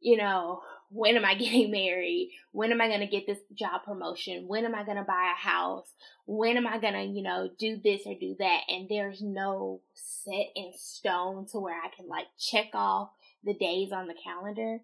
you 0.00 0.16
know, 0.16 0.62
when 0.90 1.16
am 1.16 1.24
I 1.24 1.34
getting 1.38 1.70
married? 1.70 2.32
When 2.52 2.72
am 2.72 2.80
I 2.80 2.88
going 2.88 3.00
to 3.00 3.06
get 3.06 3.26
this 3.26 3.40
job 3.54 3.82
promotion? 3.84 4.46
When 4.46 4.64
am 4.64 4.74
I 4.74 4.84
going 4.84 4.96
to 4.96 5.02
buy 5.02 5.32
a 5.34 5.48
house? 5.48 5.88
When 6.26 6.56
am 6.56 6.66
I 6.66 6.78
going 6.78 6.94
to, 6.94 7.02
you 7.02 7.22
know, 7.22 7.50
do 7.58 7.78
this 7.82 8.02
or 8.06 8.14
do 8.18 8.36
that? 8.38 8.60
And 8.68 8.88
there's 8.88 9.20
no 9.22 9.80
set 9.94 10.46
in 10.54 10.72
stone 10.76 11.46
to 11.52 11.58
where 11.58 11.74
I 11.74 11.94
can 11.94 12.08
like 12.08 12.26
check 12.38 12.70
off 12.74 13.10
the 13.46 13.54
days 13.54 13.92
on 13.92 14.08
the 14.08 14.14
calendar. 14.22 14.80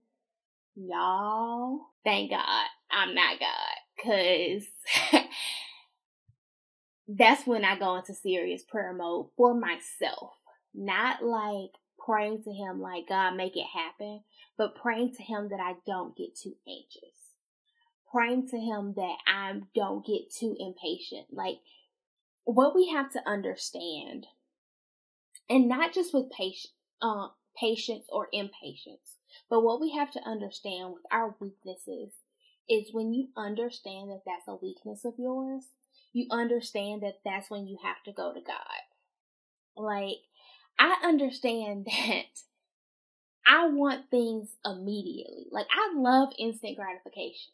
Y'all, 0.75 1.81
thank 2.05 2.31
God 2.31 2.67
I'm 2.91 3.15
not 3.15 3.39
God. 3.39 4.03
Cause 4.03 4.67
that's 7.09 7.47
when 7.47 7.65
I 7.65 7.79
go 7.79 7.97
into 7.97 8.15
serious 8.15 8.63
prayer 8.63 8.95
mode 8.95 9.27
for 9.37 9.55
myself. 9.55 10.33
Not 10.75 11.23
like 11.23 11.71
praying 11.99 12.43
to 12.45 12.53
Him 12.53 12.81
like, 12.81 13.09
God, 13.09 13.37
make 13.37 13.57
it 13.57 13.67
happen, 13.75 14.23
but 14.57 14.75
praying 14.75 15.15
to 15.17 15.23
Him 15.23 15.49
that 15.51 15.61
I 15.61 15.75
don't 15.87 16.17
get 16.17 16.37
too 16.37 16.55
anxious. 16.67 17.17
Praying 18.11 18.49
to 18.49 18.59
Him 18.59 18.95
that 18.97 19.17
I 19.27 19.61
don't 19.75 20.07
get 20.07 20.33
too 20.33 20.57
impatient. 20.59 21.27
Like, 21.31 21.59
what 22.45 22.75
we 22.75 22.91
have 22.91 23.11
to 23.13 23.29
understand, 23.29 24.27
and 25.49 25.69
not 25.69 25.95
just 25.95 26.13
with 26.13 26.31
patience, 26.31 26.73
uh, 27.01 27.29
patience 27.59 28.07
or 28.09 28.29
impatience, 28.33 29.19
but 29.49 29.63
what 29.63 29.81
we 29.81 29.93
have 29.93 30.11
to 30.13 30.29
understand 30.29 30.93
with 30.93 31.03
our 31.11 31.35
weaknesses 31.41 32.13
is 32.69 32.93
when 32.93 33.13
you 33.13 33.29
understand 33.37 34.11
that 34.11 34.23
that's 34.25 34.49
a 34.49 34.55
weakness 34.55 35.05
of 35.05 35.15
yours, 35.19 35.65
you 36.13 36.27
understand 36.31 37.03
that 37.03 37.21
that's 37.25 37.51
when 37.51 37.67
you 37.67 37.79
have 37.83 38.03
to 38.05 38.13
go 38.13 38.33
to 38.33 38.41
God. 38.41 38.83
Like, 39.77 40.19
I 40.79 40.97
understand 41.05 41.87
that 41.91 42.25
I 43.47 43.67
want 43.69 44.11
things 44.11 44.51
immediately. 44.65 45.47
Like, 45.51 45.67
I 45.71 45.93
love 45.97 46.31
instant 46.39 46.77
gratification. 46.77 47.53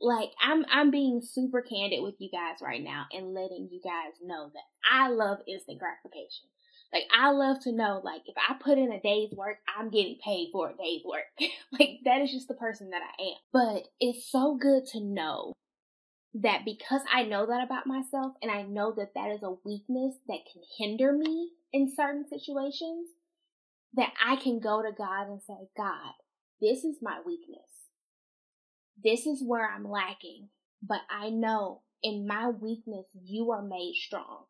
Like, 0.00 0.30
I'm, 0.42 0.64
I'm 0.70 0.90
being 0.90 1.22
super 1.22 1.62
candid 1.62 2.02
with 2.02 2.14
you 2.18 2.30
guys 2.30 2.56
right 2.62 2.82
now 2.82 3.06
and 3.12 3.32
letting 3.32 3.68
you 3.70 3.80
guys 3.82 4.12
know 4.22 4.50
that 4.52 4.64
I 4.90 5.08
love 5.08 5.38
instant 5.48 5.78
gratification. 5.78 6.48
Like, 6.92 7.04
I 7.12 7.30
love 7.30 7.60
to 7.64 7.72
know, 7.72 8.00
like, 8.04 8.22
if 8.26 8.34
I 8.36 8.54
put 8.54 8.78
in 8.78 8.92
a 8.92 9.00
day's 9.00 9.32
work, 9.32 9.58
I'm 9.76 9.90
getting 9.90 10.18
paid 10.24 10.50
for 10.52 10.70
a 10.70 10.76
day's 10.76 11.02
work. 11.04 11.24
like, 11.72 11.98
that 12.04 12.20
is 12.20 12.30
just 12.30 12.48
the 12.48 12.54
person 12.54 12.90
that 12.90 13.02
I 13.02 13.22
am. 13.22 13.36
But 13.52 13.88
it's 14.00 14.30
so 14.30 14.56
good 14.56 14.86
to 14.92 15.00
know 15.00 15.54
that 16.34 16.64
because 16.64 17.02
I 17.12 17.24
know 17.24 17.46
that 17.46 17.64
about 17.64 17.86
myself 17.86 18.34
and 18.42 18.50
I 18.50 18.62
know 18.62 18.92
that 18.96 19.14
that 19.14 19.30
is 19.30 19.42
a 19.42 19.56
weakness 19.64 20.16
that 20.28 20.40
can 20.52 20.62
hinder 20.78 21.12
me 21.12 21.50
in 21.72 21.92
certain 21.94 22.26
situations, 22.28 23.08
that 23.94 24.12
I 24.24 24.36
can 24.36 24.60
go 24.60 24.82
to 24.82 24.90
God 24.96 25.28
and 25.28 25.40
say, 25.42 25.68
God, 25.76 26.12
this 26.60 26.84
is 26.84 26.96
my 27.02 27.18
weakness. 27.24 27.60
This 29.02 29.26
is 29.26 29.42
where 29.44 29.68
I'm 29.68 29.88
lacking. 29.88 30.48
But 30.82 31.00
I 31.10 31.30
know 31.30 31.82
in 32.02 32.26
my 32.26 32.48
weakness, 32.48 33.06
you 33.14 33.50
are 33.52 33.62
made 33.62 33.94
strong. 33.94 34.44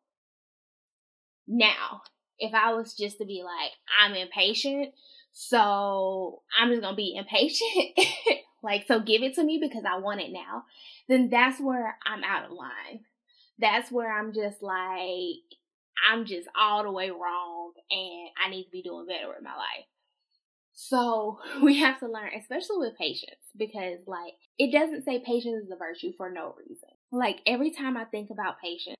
Now, 1.47 2.01
if 2.39 2.53
I 2.53 2.73
was 2.73 2.93
just 2.93 3.17
to 3.19 3.25
be 3.25 3.43
like, 3.43 3.71
I'm 4.01 4.15
impatient, 4.15 4.93
so 5.31 6.41
I'm 6.59 6.69
just 6.69 6.81
gonna 6.81 6.95
be 6.95 7.15
impatient, 7.15 7.97
like, 8.63 8.85
so 8.87 8.99
give 8.99 9.23
it 9.23 9.35
to 9.35 9.43
me 9.43 9.59
because 9.61 9.83
I 9.85 9.99
want 9.99 10.21
it 10.21 10.31
now 10.31 10.63
then 11.07 11.29
that's 11.29 11.59
where 11.59 11.97
I'm 12.05 12.23
out 12.23 12.45
of 12.45 12.51
line. 12.51 13.01
That's 13.59 13.91
where 13.91 14.11
I'm 14.11 14.33
just 14.33 14.61
like, 14.61 15.43
I'm 16.09 16.25
just 16.25 16.47
all 16.59 16.83
the 16.83 16.91
way 16.91 17.09
wrong 17.09 17.73
and 17.89 18.29
I 18.43 18.49
need 18.49 18.65
to 18.65 18.71
be 18.71 18.81
doing 18.81 19.05
better 19.05 19.27
with 19.29 19.43
my 19.43 19.55
life. 19.55 19.85
So 20.73 21.39
we 21.61 21.79
have 21.79 21.99
to 21.99 22.11
learn, 22.11 22.31
especially 22.37 22.77
with 22.79 22.97
patience, 22.97 23.39
because 23.57 23.99
like 24.07 24.33
it 24.57 24.71
doesn't 24.71 25.05
say 25.05 25.23
patience 25.25 25.65
is 25.65 25.71
a 25.71 25.77
virtue 25.77 26.11
for 26.17 26.29
no 26.29 26.55
reason. 26.57 26.89
Like 27.11 27.37
every 27.45 27.71
time 27.71 27.95
I 27.95 28.05
think 28.05 28.29
about 28.29 28.61
patience, 28.61 28.97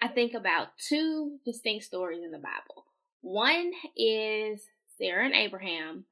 I 0.00 0.08
think 0.08 0.34
about 0.34 0.68
two 0.78 1.38
distinct 1.44 1.84
stories 1.84 2.22
in 2.22 2.30
the 2.30 2.38
Bible. 2.38 2.84
One 3.20 3.72
is 3.96 4.62
Sarah 4.96 5.24
and 5.24 5.34
Abraham, 5.34 6.04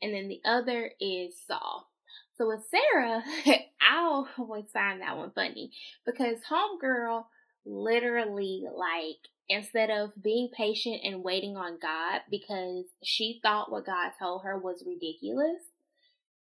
and 0.00 0.14
then 0.14 0.28
the 0.28 0.40
other 0.44 0.92
is 1.00 1.34
Saul. 1.46 1.88
So 2.36 2.48
with 2.48 2.64
Sarah, 2.70 3.22
I 3.80 4.24
always 4.38 4.70
find 4.72 5.00
that 5.00 5.16
one 5.16 5.32
funny 5.34 5.72
because 6.06 6.38
Homegirl 6.50 7.24
literally 7.64 8.64
like 8.74 9.18
instead 9.48 9.90
of 9.90 10.10
being 10.22 10.48
patient 10.56 11.00
and 11.04 11.22
waiting 11.22 11.56
on 11.56 11.78
God 11.80 12.22
because 12.30 12.86
she 13.02 13.40
thought 13.42 13.70
what 13.70 13.86
God 13.86 14.12
told 14.18 14.42
her 14.44 14.58
was 14.58 14.84
ridiculous, 14.86 15.62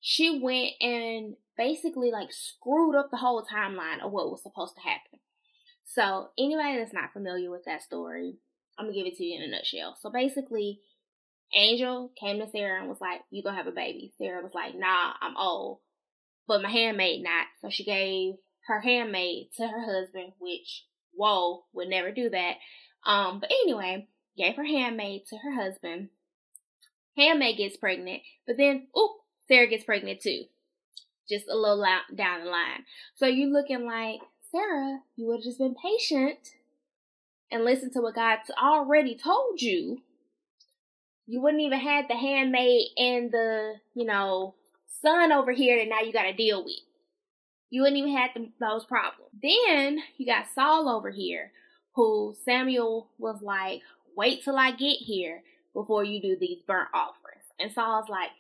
she 0.00 0.40
went 0.40 0.72
and 0.80 1.36
basically 1.56 2.10
like 2.10 2.32
screwed 2.32 2.96
up 2.96 3.10
the 3.10 3.16
whole 3.16 3.44
timeline 3.44 4.00
of 4.02 4.12
what 4.12 4.30
was 4.30 4.42
supposed 4.42 4.74
to 4.76 4.82
happen. 4.82 5.20
So 5.94 6.28
anybody 6.38 6.78
that's 6.78 6.94
not 6.94 7.12
familiar 7.12 7.50
with 7.50 7.64
that 7.66 7.82
story, 7.82 8.38
I'm 8.78 8.86
gonna 8.86 8.94
give 8.94 9.06
it 9.06 9.16
to 9.16 9.24
you 9.24 9.36
in 9.36 9.42
a 9.42 9.48
nutshell. 9.48 9.96
So 10.00 10.10
basically, 10.10 10.80
Angel 11.54 12.10
came 12.18 12.38
to 12.40 12.50
Sarah 12.50 12.80
and 12.80 12.88
was 12.88 13.00
like, 13.00 13.20
You 13.30 13.42
gonna 13.42 13.56
have 13.56 13.66
a 13.66 13.72
baby. 13.72 14.12
Sarah 14.16 14.42
was 14.42 14.54
like, 14.54 14.74
Nah, 14.74 15.12
I'm 15.20 15.36
old. 15.36 15.80
But 16.48 16.62
my 16.62 16.70
handmaid 16.70 17.22
not. 17.22 17.46
So 17.60 17.68
she 17.68 17.84
gave 17.84 18.34
her 18.66 18.80
handmaid 18.80 19.48
to 19.58 19.68
her 19.68 19.84
husband, 19.84 20.32
which 20.38 20.86
whoa, 21.12 21.64
would 21.74 21.88
never 21.88 22.10
do 22.10 22.30
that. 22.30 22.54
Um, 23.04 23.40
but 23.40 23.50
anyway, 23.50 24.08
gave 24.36 24.56
her 24.56 24.64
handmaid 24.64 25.26
to 25.26 25.36
her 25.36 25.52
husband. 25.52 26.08
Handmaid 27.18 27.58
gets 27.58 27.76
pregnant, 27.76 28.22
but 28.46 28.56
then 28.56 28.86
oop, 28.98 29.10
Sarah 29.46 29.66
gets 29.66 29.84
pregnant 29.84 30.22
too. 30.22 30.44
Just 31.28 31.48
a 31.48 31.54
little 31.54 31.84
down 32.14 32.44
the 32.44 32.50
line. 32.50 32.84
So 33.16 33.26
you're 33.26 33.52
looking 33.52 33.84
like 33.84 34.20
Sarah, 34.52 35.00
you 35.16 35.26
would 35.26 35.38
have 35.38 35.44
just 35.44 35.58
been 35.58 35.74
patient 35.74 36.54
and 37.50 37.64
listened 37.64 37.92
to 37.92 38.00
what 38.00 38.14
God's 38.14 38.50
already 38.50 39.16
told 39.16 39.62
you 39.62 40.02
you 41.26 41.40
wouldn't 41.40 41.62
even 41.62 41.78
had 41.78 42.08
the 42.08 42.16
handmaid 42.16 42.88
and 42.96 43.30
the, 43.30 43.74
you 43.94 44.04
know, 44.04 44.54
son 45.00 45.32
over 45.32 45.52
here 45.52 45.78
that 45.78 45.88
now 45.88 46.00
you 46.00 46.12
got 46.12 46.24
to 46.24 46.32
deal 46.32 46.64
with. 46.64 46.74
You 47.70 47.82
wouldn't 47.82 47.98
even 47.98 48.16
have 48.16 48.30
those 48.60 48.84
problems. 48.84 49.30
Then 49.40 50.00
you 50.18 50.26
got 50.26 50.46
Saul 50.54 50.88
over 50.88 51.10
here, 51.10 51.52
who 51.94 52.34
Samuel 52.44 53.08
was 53.18 53.40
like, 53.40 53.80
wait 54.16 54.44
till 54.44 54.58
I 54.58 54.72
get 54.72 54.98
here 54.98 55.42
before 55.72 56.04
you 56.04 56.20
do 56.20 56.36
these 56.38 56.60
burnt 56.66 56.88
offerings. 56.92 57.44
And 57.58 57.72
Saul's 57.72 58.10
like, 58.10 58.30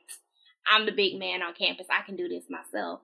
I'm 0.70 0.84
the 0.84 0.92
big 0.92 1.18
man 1.18 1.42
on 1.42 1.54
campus. 1.54 1.86
I 1.88 2.04
can 2.04 2.16
do 2.16 2.28
this 2.28 2.44
myself. 2.50 3.00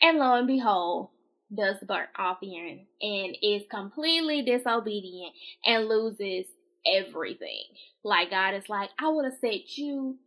And 0.00 0.18
lo 0.18 0.34
and 0.34 0.46
behold, 0.46 1.08
does 1.54 1.76
the 1.80 1.86
burnt 1.86 2.10
offering 2.16 2.86
and 3.00 3.36
is 3.42 3.62
completely 3.70 4.42
disobedient 4.42 5.32
and 5.64 5.88
loses 5.88 6.46
everything. 6.86 7.64
Like 8.04 8.30
God 8.30 8.54
is 8.54 8.68
like, 8.68 8.90
I 8.98 9.08
would 9.08 9.24
have 9.24 9.40
set 9.40 9.76
you 9.76 10.18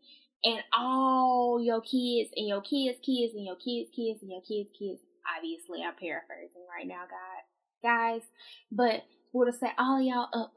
and 0.43 0.61
all 0.73 1.61
your 1.61 1.81
kids 1.81 2.31
and 2.35 2.47
your 2.47 2.61
kids' 2.61 2.99
kids 3.05 3.33
and 3.35 3.45
your 3.45 3.55
kids' 3.55 3.91
kids 3.95 4.21
and 4.21 4.31
your 4.31 4.41
kids' 4.41 4.69
kids. 4.77 4.99
Obviously, 5.37 5.83
I'm 5.83 5.93
paraphrasing 5.95 6.65
right 6.75 6.87
now, 6.87 7.03
God, 7.03 7.43
guys, 7.83 8.21
but 8.71 9.03
would 9.33 9.47
have 9.47 9.55
set 9.55 9.75
all 9.77 10.01
y'all 10.01 10.27
up 10.33 10.53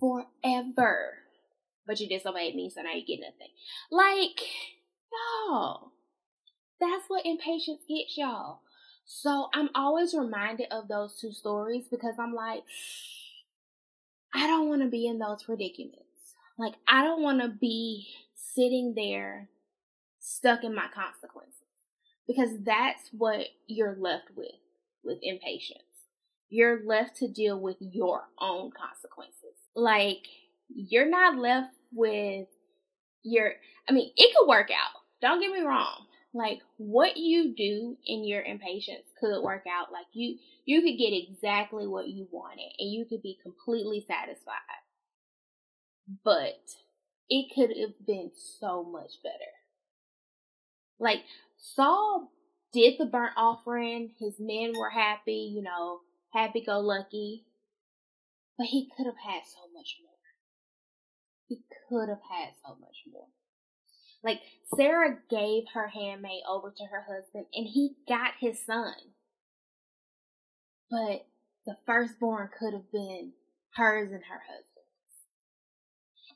forever. 0.00 1.14
But 1.86 2.00
you 2.00 2.08
disobeyed 2.08 2.54
me, 2.54 2.70
so 2.74 2.82
now 2.82 2.92
you 2.92 3.06
get 3.06 3.20
nothing. 3.20 3.48
Like, 3.90 4.40
y'all, 5.12 5.92
that's 6.80 7.04
what 7.08 7.24
impatience 7.24 7.80
gets 7.88 8.18
y'all. 8.18 8.60
So 9.10 9.48
I'm 9.54 9.70
always 9.74 10.12
reminded 10.12 10.66
of 10.70 10.86
those 10.86 11.18
two 11.18 11.32
stories 11.32 11.86
because 11.90 12.16
I'm 12.20 12.34
like, 12.34 12.62
I 14.34 14.46
don't 14.46 14.68
want 14.68 14.82
to 14.82 14.88
be 14.88 15.06
in 15.06 15.18
those 15.18 15.42
predicaments. 15.42 16.02
Like, 16.58 16.74
I 16.86 17.02
don't 17.02 17.22
want 17.22 17.40
to 17.40 17.48
be 17.48 18.06
sitting 18.34 18.92
there 18.94 19.48
stuck 20.20 20.62
in 20.62 20.74
my 20.74 20.88
consequences 20.94 21.54
because 22.26 22.50
that's 22.62 23.08
what 23.12 23.46
you're 23.66 23.96
left 23.98 24.26
with 24.36 24.52
with 25.02 25.18
impatience. 25.22 25.82
You're 26.50 26.84
left 26.84 27.16
to 27.16 27.28
deal 27.28 27.58
with 27.58 27.76
your 27.80 28.24
own 28.38 28.70
consequences. 28.72 29.56
Like, 29.74 30.26
you're 30.68 31.08
not 31.08 31.38
left 31.38 31.72
with 31.92 32.48
your, 33.22 33.52
I 33.88 33.92
mean, 33.92 34.12
it 34.16 34.36
could 34.36 34.46
work 34.46 34.68
out. 34.70 35.00
Don't 35.22 35.40
get 35.40 35.50
me 35.50 35.60
wrong. 35.60 36.07
Like, 36.34 36.60
what 36.76 37.16
you 37.16 37.54
do 37.56 37.96
in 38.06 38.24
your 38.24 38.42
impatience 38.42 39.06
could 39.18 39.42
work 39.42 39.64
out. 39.66 39.90
Like, 39.92 40.06
you, 40.12 40.36
you 40.66 40.82
could 40.82 40.98
get 40.98 41.14
exactly 41.14 41.86
what 41.86 42.08
you 42.08 42.28
wanted 42.30 42.70
and 42.78 42.92
you 42.92 43.06
could 43.06 43.22
be 43.22 43.38
completely 43.42 44.04
satisfied. 44.06 44.54
But 46.24 46.60
it 47.30 47.54
could 47.54 47.70
have 47.76 48.06
been 48.06 48.30
so 48.60 48.84
much 48.84 49.22
better. 49.22 49.52
Like, 50.98 51.22
Saul 51.56 52.30
did 52.72 52.98
the 52.98 53.06
burnt 53.06 53.32
offering, 53.36 54.12
his 54.18 54.34
men 54.38 54.72
were 54.78 54.90
happy, 54.90 55.50
you 55.54 55.62
know, 55.62 56.00
happy 56.32 56.62
go 56.64 56.80
lucky. 56.80 57.46
But 58.58 58.66
he 58.66 58.90
could 58.96 59.06
have 59.06 59.18
had 59.24 59.42
so 59.46 59.72
much 59.72 59.96
more. 60.02 60.12
He 61.48 61.62
could 61.88 62.08
have 62.08 62.22
had 62.30 62.52
so 62.62 62.76
much 62.80 62.96
more. 63.10 63.28
Like 64.22 64.40
Sarah 64.74 65.18
gave 65.30 65.64
her 65.74 65.88
handmaid 65.88 66.42
over 66.48 66.72
to 66.76 66.84
her 66.84 67.04
husband 67.08 67.46
and 67.54 67.66
he 67.66 67.96
got 68.08 68.32
his 68.40 68.64
son. 68.64 68.94
But 70.90 71.26
the 71.66 71.76
firstborn 71.86 72.48
could 72.58 72.72
have 72.72 72.90
been 72.90 73.32
hers 73.74 74.10
and 74.10 74.22
her 74.24 74.40
husband's. 74.46 74.66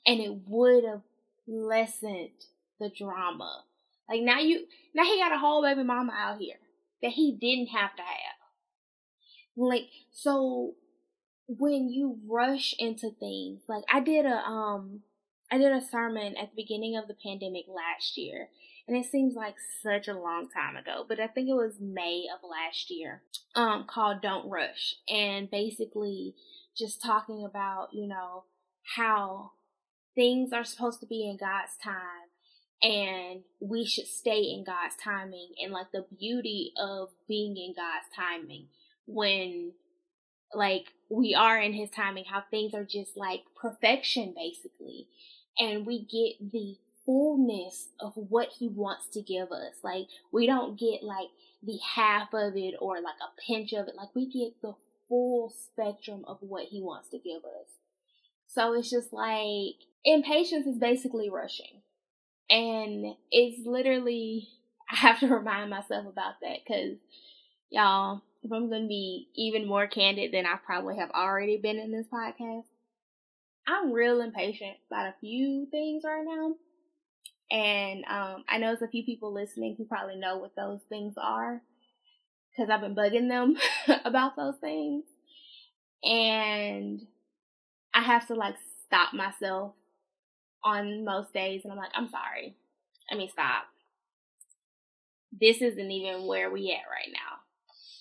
And 0.06 0.20
it 0.20 0.48
would 0.48 0.84
have 0.84 1.02
lessened 1.46 2.30
the 2.78 2.90
drama. 2.90 3.64
Like 4.08 4.22
now 4.22 4.38
you 4.38 4.66
now 4.94 5.04
he 5.04 5.18
got 5.18 5.32
a 5.32 5.38
whole 5.38 5.62
baby 5.62 5.82
mama 5.82 6.12
out 6.16 6.38
here 6.38 6.56
that 7.02 7.12
he 7.12 7.32
didn't 7.32 7.68
have 7.68 7.96
to 7.96 8.02
have. 8.02 8.36
Like 9.56 9.88
so 10.12 10.74
when 11.46 11.90
you 11.90 12.18
rush 12.28 12.74
into 12.78 13.10
things, 13.10 13.62
like 13.68 13.84
I 13.92 14.00
did 14.00 14.26
a 14.26 14.36
um 14.36 15.00
I 15.52 15.58
did 15.58 15.70
a 15.70 15.82
sermon 15.82 16.34
at 16.36 16.50
the 16.50 16.62
beginning 16.62 16.96
of 16.96 17.08
the 17.08 17.16
pandemic 17.22 17.66
last 17.68 18.16
year, 18.16 18.48
and 18.88 18.96
it 18.96 19.04
seems 19.04 19.34
like 19.34 19.56
such 19.82 20.08
a 20.08 20.18
long 20.18 20.48
time 20.48 20.76
ago, 20.76 21.04
but 21.06 21.20
I 21.20 21.26
think 21.26 21.48
it 21.48 21.54
was 21.54 21.74
May 21.78 22.24
of 22.34 22.40
last 22.48 22.90
year, 22.90 23.22
um, 23.54 23.84
called 23.86 24.22
Don't 24.22 24.48
Rush, 24.48 24.94
and 25.08 25.50
basically 25.50 26.34
just 26.74 27.02
talking 27.02 27.44
about, 27.44 27.88
you 27.92 28.08
know, 28.08 28.44
how 28.96 29.50
things 30.14 30.54
are 30.54 30.64
supposed 30.64 31.00
to 31.00 31.06
be 31.06 31.28
in 31.28 31.36
God's 31.36 31.76
time 31.82 32.30
and 32.82 33.42
we 33.60 33.84
should 33.84 34.06
stay 34.06 34.40
in 34.40 34.64
God's 34.64 34.96
timing 35.02 35.50
and 35.62 35.72
like 35.72 35.92
the 35.92 36.06
beauty 36.18 36.72
of 36.76 37.10
being 37.28 37.56
in 37.56 37.74
God's 37.76 38.06
timing 38.14 38.66
when 39.06 39.72
like 40.52 40.88
we 41.08 41.34
are 41.34 41.58
in 41.58 41.72
his 41.72 41.90
timing, 41.90 42.24
how 42.24 42.42
things 42.50 42.74
are 42.74 42.84
just 42.84 43.16
like 43.16 43.42
perfection 43.54 44.34
basically. 44.36 45.08
And 45.58 45.86
we 45.86 46.00
get 46.00 46.52
the 46.52 46.76
fullness 47.04 47.88
of 48.00 48.12
what 48.14 48.48
he 48.58 48.68
wants 48.68 49.06
to 49.08 49.22
give 49.22 49.50
us. 49.50 49.74
Like 49.82 50.06
we 50.30 50.46
don't 50.46 50.78
get 50.78 51.02
like 51.02 51.28
the 51.62 51.78
half 51.94 52.32
of 52.32 52.56
it 52.56 52.74
or 52.80 52.96
like 52.96 53.16
a 53.20 53.40
pinch 53.46 53.72
of 53.72 53.88
it. 53.88 53.96
Like 53.96 54.14
we 54.14 54.26
get 54.26 54.60
the 54.62 54.74
full 55.08 55.50
spectrum 55.50 56.24
of 56.26 56.38
what 56.40 56.64
he 56.64 56.80
wants 56.80 57.08
to 57.10 57.18
give 57.18 57.44
us. 57.44 57.68
So 58.46 58.74
it's 58.74 58.90
just 58.90 59.12
like 59.12 59.76
impatience 60.04 60.66
is 60.66 60.78
basically 60.78 61.30
rushing. 61.30 61.82
And 62.50 63.14
it's 63.30 63.66
literally, 63.66 64.48
I 64.90 64.96
have 64.96 65.20
to 65.20 65.28
remind 65.28 65.70
myself 65.70 66.06
about 66.06 66.40
that 66.42 66.58
because 66.66 66.98
y'all, 67.70 68.22
if 68.42 68.52
I'm 68.52 68.68
going 68.68 68.82
to 68.82 68.88
be 68.88 69.28
even 69.36 69.66
more 69.66 69.86
candid 69.86 70.32
than 70.32 70.46
I 70.46 70.56
probably 70.64 70.96
have 70.96 71.10
already 71.10 71.56
been 71.56 71.78
in 71.78 71.92
this 71.92 72.06
podcast, 72.12 72.64
I'm 73.66 73.92
real 73.92 74.20
impatient 74.20 74.76
about 74.90 75.08
a 75.08 75.14
few 75.20 75.66
things 75.70 76.02
right 76.04 76.24
now. 76.26 76.54
And 77.50 78.04
um, 78.06 78.44
I 78.48 78.58
know 78.58 78.68
there's 78.68 78.82
a 78.82 78.88
few 78.88 79.04
people 79.04 79.32
listening 79.32 79.74
who 79.76 79.84
probably 79.84 80.16
know 80.16 80.38
what 80.38 80.56
those 80.56 80.80
things 80.88 81.14
are 81.16 81.60
because 82.50 82.70
I've 82.70 82.80
been 82.80 82.94
bugging 82.94 83.28
them 83.28 83.56
about 84.04 84.36
those 84.36 84.56
things. 84.60 85.04
And 86.02 87.00
I 87.94 88.02
have 88.02 88.26
to 88.28 88.34
like 88.34 88.56
stop 88.86 89.14
myself 89.14 89.74
on 90.64 91.04
most 91.04 91.32
days 91.32 91.62
and 91.64 91.72
I'm 91.72 91.78
like, 91.78 91.92
I'm 91.94 92.08
sorry. 92.08 92.56
I 93.10 93.16
mean, 93.16 93.28
stop. 93.30 93.64
This 95.38 95.62
isn't 95.62 95.90
even 95.90 96.26
where 96.26 96.50
we 96.50 96.70
at 96.72 96.90
right 96.90 97.12
now 97.12 97.41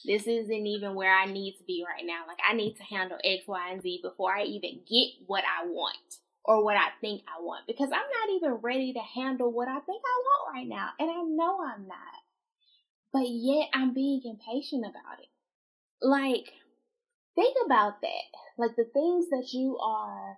this 0.05 0.27
isn't 0.27 0.67
even 0.67 0.95
where 0.95 1.13
I 1.13 1.25
need 1.25 1.57
to 1.57 1.63
be 1.63 1.83
right 1.87 2.05
now. 2.05 2.23
Like 2.27 2.39
I 2.47 2.53
need 2.53 2.75
to 2.75 2.83
handle 2.83 3.17
X, 3.23 3.43
Y, 3.47 3.69
and 3.71 3.81
Z 3.81 3.99
before 4.03 4.35
I 4.35 4.43
even 4.43 4.81
get 4.89 5.09
what 5.27 5.43
I 5.43 5.65
want 5.65 5.97
or 6.43 6.63
what 6.63 6.77
I 6.77 6.89
think 7.01 7.21
I 7.27 7.41
want 7.41 7.67
because 7.67 7.89
I'm 7.91 7.99
not 7.99 8.35
even 8.35 8.53
ready 8.61 8.93
to 8.93 8.99
handle 8.99 9.51
what 9.51 9.67
I 9.67 9.79
think 9.79 10.01
I 10.05 10.21
want 10.23 10.55
right 10.55 10.67
now. 10.67 10.89
And 10.99 11.09
I 11.09 11.21
know 11.23 11.59
I'm 11.61 11.87
not. 11.87 11.97
But 13.13 13.27
yet 13.27 13.67
I'm 13.73 13.93
being 13.93 14.21
impatient 14.23 14.85
about 14.85 15.19
it. 15.21 15.27
Like, 16.01 16.53
think 17.35 17.57
about 17.65 18.01
that. 18.01 18.31
Like 18.57 18.75
the 18.75 18.85
things 18.85 19.29
that 19.29 19.49
you 19.51 19.77
are 19.77 20.37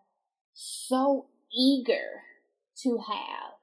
so 0.54 1.28
eager 1.56 2.24
to 2.82 2.98
have, 2.98 3.54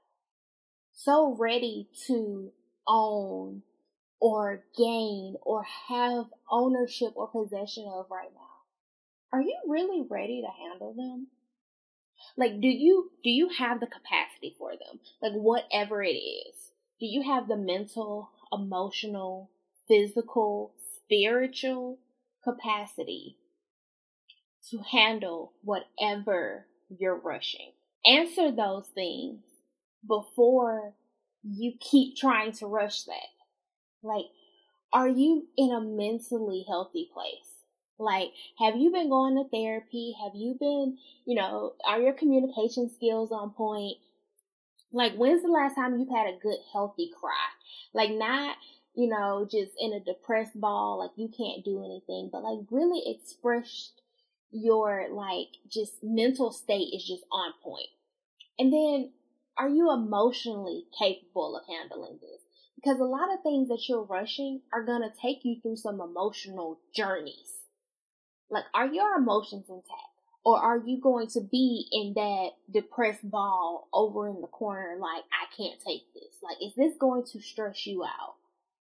so 0.92 1.36
ready 1.38 1.88
to 2.06 2.52
own, 2.86 3.62
or 4.20 4.62
gain 4.76 5.34
or 5.42 5.64
have 5.88 6.26
ownership 6.50 7.12
or 7.16 7.28
possession 7.28 7.90
of 7.92 8.06
right 8.10 8.30
now. 8.34 8.50
Are 9.32 9.40
you 9.40 9.56
really 9.66 10.06
ready 10.08 10.42
to 10.42 10.68
handle 10.68 10.92
them? 10.92 11.28
Like, 12.36 12.60
do 12.60 12.68
you, 12.68 13.10
do 13.24 13.30
you 13.30 13.48
have 13.48 13.80
the 13.80 13.86
capacity 13.86 14.54
for 14.58 14.72
them? 14.72 15.00
Like, 15.22 15.32
whatever 15.32 16.02
it 16.02 16.16
is. 16.16 16.54
Do 17.00 17.06
you 17.06 17.22
have 17.22 17.48
the 17.48 17.56
mental, 17.56 18.30
emotional, 18.52 19.50
physical, 19.88 20.74
spiritual 20.96 21.98
capacity 22.44 23.38
to 24.70 24.78
handle 24.78 25.52
whatever 25.62 26.66
you're 26.90 27.16
rushing? 27.16 27.72
Answer 28.04 28.52
those 28.52 28.86
things 28.94 29.40
before 30.06 30.94
you 31.42 31.72
keep 31.80 32.16
trying 32.16 32.52
to 32.52 32.66
rush 32.66 33.04
that. 33.04 33.39
Like, 34.02 34.26
are 34.92 35.08
you 35.08 35.46
in 35.56 35.72
a 35.72 35.80
mentally 35.80 36.64
healthy 36.66 37.08
place? 37.12 37.64
Like, 37.98 38.32
have 38.58 38.76
you 38.76 38.90
been 38.90 39.10
going 39.10 39.36
to 39.36 39.48
therapy? 39.48 40.14
Have 40.22 40.32
you 40.34 40.56
been, 40.58 40.96
you 41.26 41.34
know, 41.34 41.74
are 41.86 42.00
your 42.00 42.14
communication 42.14 42.90
skills 42.94 43.30
on 43.30 43.50
point? 43.50 43.98
Like, 44.92 45.14
when's 45.14 45.42
the 45.42 45.48
last 45.48 45.74
time 45.74 45.98
you've 45.98 46.08
had 46.08 46.26
a 46.26 46.38
good, 46.42 46.58
healthy 46.72 47.10
cry? 47.20 47.48
Like, 47.92 48.10
not, 48.10 48.56
you 48.94 49.08
know, 49.08 49.46
just 49.48 49.72
in 49.78 49.92
a 49.92 50.00
depressed 50.00 50.58
ball, 50.58 50.98
like 50.98 51.10
you 51.16 51.28
can't 51.28 51.64
do 51.64 51.84
anything, 51.84 52.30
but 52.32 52.42
like 52.42 52.66
really 52.70 53.02
expressed 53.06 54.00
your, 54.50 55.06
like, 55.12 55.48
just 55.68 56.02
mental 56.02 56.50
state 56.50 56.92
is 56.94 57.06
just 57.06 57.24
on 57.30 57.52
point. 57.62 57.88
And 58.58 58.72
then, 58.72 59.10
are 59.56 59.68
you 59.68 59.92
emotionally 59.92 60.86
capable 60.98 61.56
of 61.56 61.64
handling 61.68 62.18
this? 62.20 62.40
Because 62.80 62.98
a 62.98 63.04
lot 63.04 63.32
of 63.32 63.42
things 63.42 63.68
that 63.68 63.88
you're 63.88 64.04
rushing 64.04 64.62
are 64.72 64.84
going 64.84 65.02
to 65.02 65.12
take 65.20 65.44
you 65.44 65.60
through 65.60 65.76
some 65.76 66.00
emotional 66.00 66.80
journeys. 66.94 67.58
Like, 68.50 68.64
are 68.72 68.86
your 68.86 69.16
emotions 69.16 69.66
intact? 69.68 70.10
Or 70.44 70.58
are 70.58 70.78
you 70.78 70.98
going 70.98 71.26
to 71.28 71.40
be 71.42 71.86
in 71.92 72.14
that 72.14 72.50
depressed 72.72 73.28
ball 73.30 73.88
over 73.92 74.28
in 74.28 74.40
the 74.40 74.46
corner 74.46 74.96
like, 74.98 75.24
I 75.30 75.54
can't 75.54 75.78
take 75.86 76.12
this? 76.14 76.36
Like, 76.42 76.56
is 76.62 76.74
this 76.74 76.94
going 76.98 77.24
to 77.32 77.42
stress 77.42 77.86
you 77.86 78.02
out? 78.04 78.36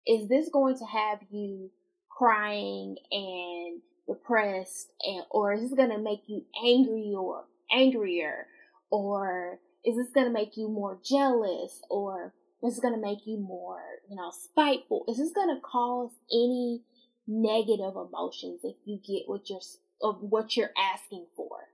Is 0.07 0.29
this 0.29 0.51
going 0.51 0.77
to 0.79 0.85
have 0.85 1.21
you 1.31 1.71
crying 2.11 2.97
and 3.11 3.81
depressed 4.07 4.91
and, 5.03 5.25
or 5.31 5.55
is 5.55 5.63
this 5.63 5.71
to 5.71 5.99
make 5.99 6.25
you 6.27 6.45
angry 6.63 7.15
or 7.17 7.45
angrier? 7.73 8.47
Or 8.91 9.59
is 9.85 9.97
this 9.97 10.13
to 10.13 10.29
make 10.29 10.59
you 10.59 10.69
more 10.69 10.99
jealous 11.03 11.81
or 11.89 12.35
this 12.63 12.75
is 12.75 12.81
going 12.81 12.95
to 12.95 13.01
make 13.01 13.27
you 13.27 13.39
more, 13.39 13.81
you 14.09 14.17
know, 14.17 14.31
spiteful. 14.31 15.05
Is 15.09 15.19
this 15.19 15.33
going 15.33 15.55
to 15.55 15.61
cause 15.61 16.11
any 16.31 16.83
negative 17.27 17.95
emotions 17.97 18.61
if 18.65 18.77
you 18.85 18.99
get 18.99 19.23
what 19.27 19.49
you're, 19.49 19.61
of 20.03 20.19
what 20.21 20.57
you're 20.57 20.73
asking 20.77 21.27
for? 21.37 21.69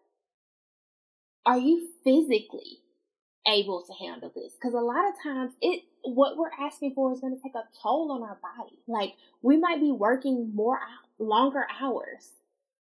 Are 1.45 1.59
you 1.59 1.89
physically 2.05 2.81
able 3.47 3.85
to 3.87 4.05
handle 4.05 4.33
this? 4.35 4.55
Because 4.55 4.75
a 4.75 4.79
lot 4.79 5.09
of 5.09 5.15
times 5.23 5.53
it, 5.61 5.83
what 6.03 6.37
we're 6.37 6.51
asking 6.61 6.95
for 6.95 7.13
is 7.13 7.21
going 7.21 7.37
to 7.37 7.43
take 7.43 7.55
a 7.55 7.69
toll 7.83 8.13
on 8.13 8.23
our 8.23 8.39
body. 8.43 8.79
Like 8.87 9.15
we 9.43 9.57
might 9.57 9.81
be 9.81 9.93
working 9.93 10.53
more, 10.55 10.81
longer 11.19 11.67
hours 11.81 12.31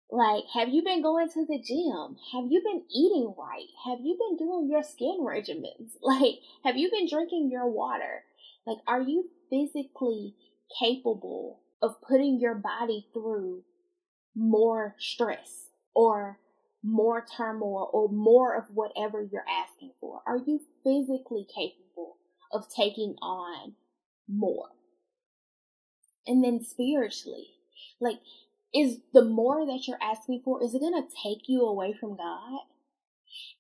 Like, 0.10 0.46
have 0.54 0.70
you 0.70 0.84
been 0.84 1.02
going 1.02 1.30
to 1.30 1.46
the 1.46 1.60
gym? 1.60 2.17
Have 2.32 2.50
you 2.50 2.62
been 2.63 2.84
eating 2.89 3.34
right? 3.38 3.67
Have 3.86 4.00
you 4.02 4.17
been 4.17 4.38
doing 4.38 4.70
your 4.70 4.84
skin 4.84 5.20
regimens? 5.22 5.91
Like, 6.02 6.39
have 6.63 6.78
you 6.78 6.89
been 6.89 7.10
drinking 7.10 7.50
your 7.52 7.67
water? 7.67 8.24
Like, 8.65 8.78
are 8.88 9.02
you 9.02 9.30
physically 9.50 10.36
capable 10.80 11.60
of 11.82 12.02
putting 12.02 12.39
your 12.39 12.56
body 12.56 13.08
through 13.13 13.63
more 14.36 14.96
stress 14.98 15.67
or 15.93 16.39
more 16.84 17.26
turmoil 17.36 17.89
or 17.91 18.08
more 18.10 18.56
of 18.56 18.65
whatever 18.74 19.22
you're 19.22 19.46
asking 19.50 19.91
for? 20.00 20.22
Are 20.26 20.38
you 20.38 20.62
physically 20.84 21.46
capable 21.54 22.17
of 22.52 22.70
taking 22.74 23.15
on 23.22 23.74
more? 24.30 24.70
And 26.26 26.43
then 26.43 26.63
spiritually, 26.63 27.48
like, 28.00 28.20
is 28.73 28.99
the 29.13 29.23
more 29.23 29.65
that 29.65 29.88
you're 29.88 30.01
asking 30.01 30.41
for, 30.43 30.63
is 30.63 30.73
it 30.73 30.80
going 30.80 31.01
to 31.01 31.15
take 31.23 31.47
you 31.47 31.62
away 31.62 31.93
from 31.93 32.17
God? 32.17 32.62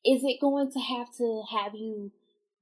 Is 0.05 0.23
it 0.23 0.39
going 0.39 0.71
to 0.71 0.79
have 0.79 1.15
to 1.17 1.43
have 1.51 1.75
you 1.75 2.11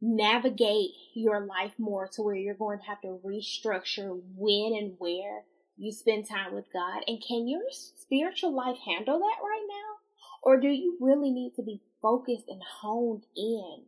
navigate 0.02 0.92
your 1.14 1.46
life 1.46 1.74
more 1.78 2.08
to 2.14 2.22
where 2.22 2.36
you're 2.36 2.54
going 2.54 2.80
to 2.80 2.86
have 2.86 3.02
to 3.02 3.20
restructure 3.26 4.20
when 4.36 4.74
and 4.78 4.96
where 4.98 5.44
you 5.78 5.92
spend 5.92 6.28
time 6.28 6.54
with 6.54 6.66
God? 6.74 7.04
And 7.08 7.24
can 7.26 7.48
your 7.48 7.64
spiritual 7.72 8.56
life 8.56 8.78
handle 8.86 9.20
that 9.20 9.44
right 9.44 9.68
now? 9.68 9.96
Or 10.44 10.60
do 10.60 10.68
you 10.68 10.98
really 11.02 11.32
need 11.32 11.54
to 11.56 11.64
be 11.64 11.82
focused 12.02 12.46
and 12.48 12.62
honed 12.82 13.26
in 13.36 13.84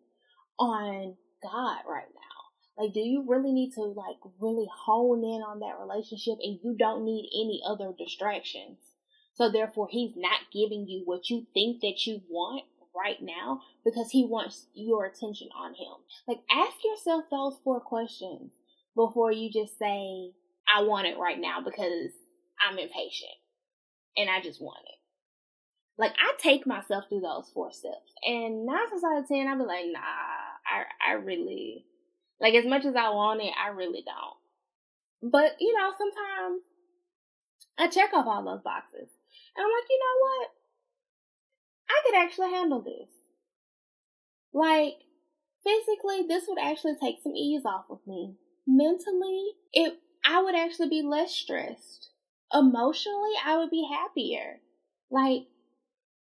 on 0.59 1.15
God 1.43 1.81
right 1.87 2.09
now? 2.13 2.26
Like, 2.77 2.93
do 2.93 2.99
you 2.99 3.25
really 3.27 3.51
need 3.51 3.73
to 3.73 3.81
like 3.81 4.17
really 4.39 4.67
hone 4.85 5.23
in 5.23 5.41
on 5.41 5.59
that 5.59 5.79
relationship 5.79 6.35
and 6.41 6.59
you 6.63 6.75
don't 6.77 7.03
need 7.03 7.29
any 7.33 7.61
other 7.67 7.91
distractions? 7.97 8.77
So 9.33 9.51
therefore, 9.51 9.87
he's 9.89 10.13
not 10.15 10.39
giving 10.53 10.87
you 10.87 11.03
what 11.05 11.29
you 11.29 11.45
think 11.53 11.81
that 11.81 12.05
you 12.05 12.21
want 12.29 12.63
right 12.95 13.21
now 13.21 13.61
because 13.85 14.09
he 14.11 14.25
wants 14.25 14.65
your 14.73 15.05
attention 15.05 15.49
on 15.55 15.73
him. 15.73 15.93
Like, 16.27 16.39
ask 16.51 16.75
yourself 16.83 17.25
those 17.29 17.57
four 17.63 17.79
questions 17.79 18.51
before 18.95 19.31
you 19.31 19.51
just 19.51 19.77
say, 19.77 20.31
I 20.73 20.81
want 20.83 21.07
it 21.07 21.17
right 21.17 21.39
now 21.39 21.61
because 21.63 22.11
I'm 22.67 22.77
impatient 22.77 23.37
and 24.17 24.29
I 24.29 24.41
just 24.41 24.61
want 24.61 24.83
it. 24.85 24.95
Like, 25.99 26.13
I 26.13 26.33
take 26.39 26.67
myself 26.67 27.05
through 27.09 27.21
those 27.21 27.49
four 27.53 27.71
steps 27.71 28.13
and 28.23 28.65
nine 28.65 28.89
times 28.89 29.03
out 29.03 29.19
of 29.19 29.27
ten, 29.27 29.47
I'll 29.47 29.57
be 29.57 29.63
like, 29.63 29.85
nah, 29.91 29.99
I, 29.99 31.11
I 31.11 31.13
really, 31.13 31.85
like 32.39 32.54
as 32.54 32.65
much 32.65 32.86
as 32.86 32.95
I 32.95 33.10
want 33.10 33.41
it, 33.41 33.54
I 33.58 33.69
really 33.69 34.04
don't. 34.06 35.32
But 35.32 35.56
you 35.60 35.73
know, 35.73 35.91
sometimes 35.97 36.62
I 37.78 37.88
check 37.88 38.13
off 38.13 38.28
all 38.28 38.43
those 38.43 38.63
boxes. 38.63 39.10
And 39.56 39.65
I'm 39.65 39.71
like, 39.71 39.89
you 39.89 40.00
know 40.00 40.21
what? 40.21 40.50
I 41.89 42.02
could 42.06 42.15
actually 42.15 42.50
handle 42.52 42.82
this. 42.82 43.10
Like, 44.54 44.97
physically, 45.63 46.26
this 46.28 46.45
would 46.47 46.60
actually 46.60 46.95
take 47.02 47.17
some 47.23 47.36
ease 47.36 47.63
off 47.65 47.86
of 47.89 48.00
me. 48.06 48.36
Mentally, 48.65 49.52
it 49.73 50.00
I 50.26 50.41
would 50.41 50.56
actually 50.56 50.89
be 50.89 51.02
less 51.02 51.32
stressed. 51.32 52.10
Emotionally, 52.54 53.34
I 53.45 53.58
would 53.58 53.69
be 53.69 53.88
happier. 53.89 54.60
Like, 55.10 55.47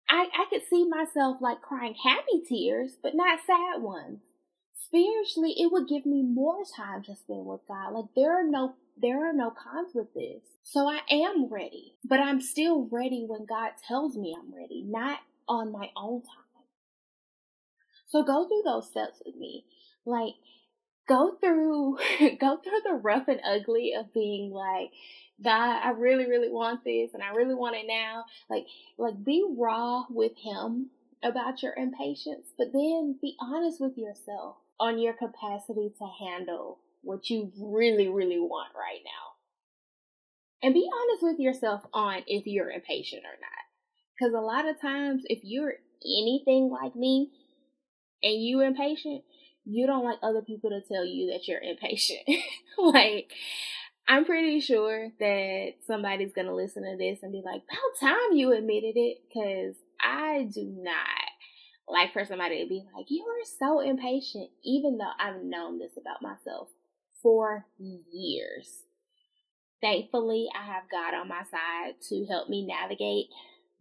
I, 0.08 0.28
I 0.32 0.46
could 0.48 0.62
see 0.68 0.88
myself 0.88 1.38
like 1.40 1.60
crying 1.60 1.94
happy 1.94 2.42
tears, 2.48 2.92
but 3.02 3.14
not 3.14 3.40
sad 3.46 3.82
ones 3.82 4.20
spiritually 4.86 5.54
it 5.56 5.72
would 5.72 5.88
give 5.88 6.06
me 6.06 6.22
more 6.22 6.62
time 6.76 7.02
to 7.04 7.16
spend 7.16 7.46
with 7.46 7.60
God. 7.68 7.92
Like 7.92 8.06
there 8.14 8.32
are 8.32 8.48
no 8.48 8.74
there 9.00 9.28
are 9.28 9.32
no 9.32 9.50
cons 9.50 9.90
with 9.94 10.12
this. 10.14 10.42
So 10.62 10.88
I 10.88 11.00
am 11.10 11.46
ready, 11.50 11.94
but 12.04 12.20
I'm 12.20 12.40
still 12.40 12.88
ready 12.90 13.24
when 13.26 13.44
God 13.44 13.72
tells 13.86 14.16
me 14.16 14.34
I'm 14.38 14.54
ready, 14.54 14.82
not 14.86 15.18
on 15.48 15.70
my 15.70 15.90
own 15.96 16.22
time. 16.22 16.64
So 18.06 18.22
go 18.22 18.48
through 18.48 18.62
those 18.64 18.88
steps 18.88 19.22
with 19.24 19.36
me. 19.36 19.64
Like 20.04 20.34
go 21.08 21.36
through 21.40 21.98
go 22.40 22.56
through 22.56 22.80
the 22.84 22.94
rough 22.94 23.28
and 23.28 23.40
ugly 23.44 23.92
of 23.98 24.14
being 24.14 24.50
like 24.52 24.90
God, 25.42 25.82
I 25.84 25.90
really, 25.90 26.26
really 26.26 26.50
want 26.50 26.82
this 26.82 27.12
and 27.12 27.22
I 27.22 27.28
really 27.34 27.54
want 27.54 27.76
it 27.76 27.84
now. 27.86 28.24
Like, 28.48 28.64
like 28.96 29.22
be 29.22 29.46
raw 29.46 30.04
with 30.08 30.32
him 30.38 30.88
about 31.22 31.62
your 31.62 31.74
impatience, 31.76 32.46
but 32.56 32.72
then 32.72 33.16
be 33.20 33.36
honest 33.38 33.78
with 33.78 33.98
yourself 33.98 34.56
on 34.78 34.98
your 34.98 35.14
capacity 35.14 35.92
to 35.98 36.06
handle 36.24 36.78
what 37.02 37.30
you 37.30 37.52
really, 37.60 38.08
really 38.08 38.38
want 38.38 38.72
right 38.74 39.00
now. 39.04 39.36
And 40.62 40.74
be 40.74 40.88
honest 40.92 41.22
with 41.22 41.38
yourself 41.38 41.82
on 41.92 42.22
if 42.26 42.46
you're 42.46 42.70
impatient 42.70 43.22
or 43.24 43.38
not. 43.40 43.66
Because 44.18 44.34
a 44.34 44.44
lot 44.44 44.68
of 44.68 44.80
times, 44.80 45.22
if 45.26 45.40
you're 45.42 45.74
anything 46.02 46.70
like 46.70 46.96
me 46.96 47.30
and 48.22 48.44
you're 48.44 48.64
impatient, 48.64 49.22
you 49.64 49.86
don't 49.86 50.04
like 50.04 50.18
other 50.22 50.42
people 50.42 50.70
to 50.70 50.80
tell 50.80 51.04
you 51.04 51.32
that 51.32 51.46
you're 51.46 51.60
impatient. 51.60 52.20
like, 52.78 53.30
I'm 54.08 54.24
pretty 54.24 54.60
sure 54.60 55.10
that 55.18 55.74
somebody's 55.86 56.32
to 56.46 56.54
listen 56.54 56.84
to 56.84 56.96
this 56.96 57.22
and 57.22 57.32
be 57.32 57.42
like, 57.44 57.62
about 57.62 58.00
time 58.00 58.32
you 58.32 58.52
admitted 58.52 58.96
it. 58.96 59.18
Because 59.28 59.74
I 60.00 60.48
do 60.52 60.64
not 60.64 61.25
like 61.88 62.12
for 62.12 62.24
somebody 62.24 62.62
to 62.62 62.68
be 62.68 62.84
like, 62.94 63.06
you 63.08 63.24
are 63.24 63.44
so 63.58 63.80
impatient, 63.80 64.50
even 64.64 64.98
though 64.98 65.12
I've 65.20 65.42
known 65.42 65.78
this 65.78 65.92
about 65.98 66.22
myself 66.22 66.68
for 67.22 67.66
years. 67.78 68.68
Thankfully, 69.80 70.48
I 70.58 70.66
have 70.66 70.84
God 70.90 71.14
on 71.14 71.28
my 71.28 71.42
side 71.42 71.94
to 72.08 72.26
help 72.26 72.48
me 72.48 72.66
navigate 72.66 73.26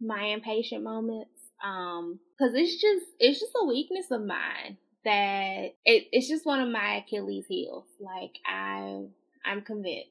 my 0.00 0.26
impatient 0.26 0.84
moments. 0.84 1.30
Um, 1.64 2.20
cause 2.38 2.52
it's 2.54 2.80
just, 2.80 3.06
it's 3.18 3.40
just 3.40 3.52
a 3.60 3.66
weakness 3.66 4.10
of 4.10 4.24
mine 4.24 4.76
that 5.04 5.70
it, 5.84 6.08
it's 6.12 6.28
just 6.28 6.44
one 6.44 6.60
of 6.60 6.68
my 6.68 6.96
Achilles 6.96 7.46
heels. 7.48 7.86
Like 7.98 8.36
I, 8.46 9.04
I'm 9.44 9.62
convinced 9.62 10.10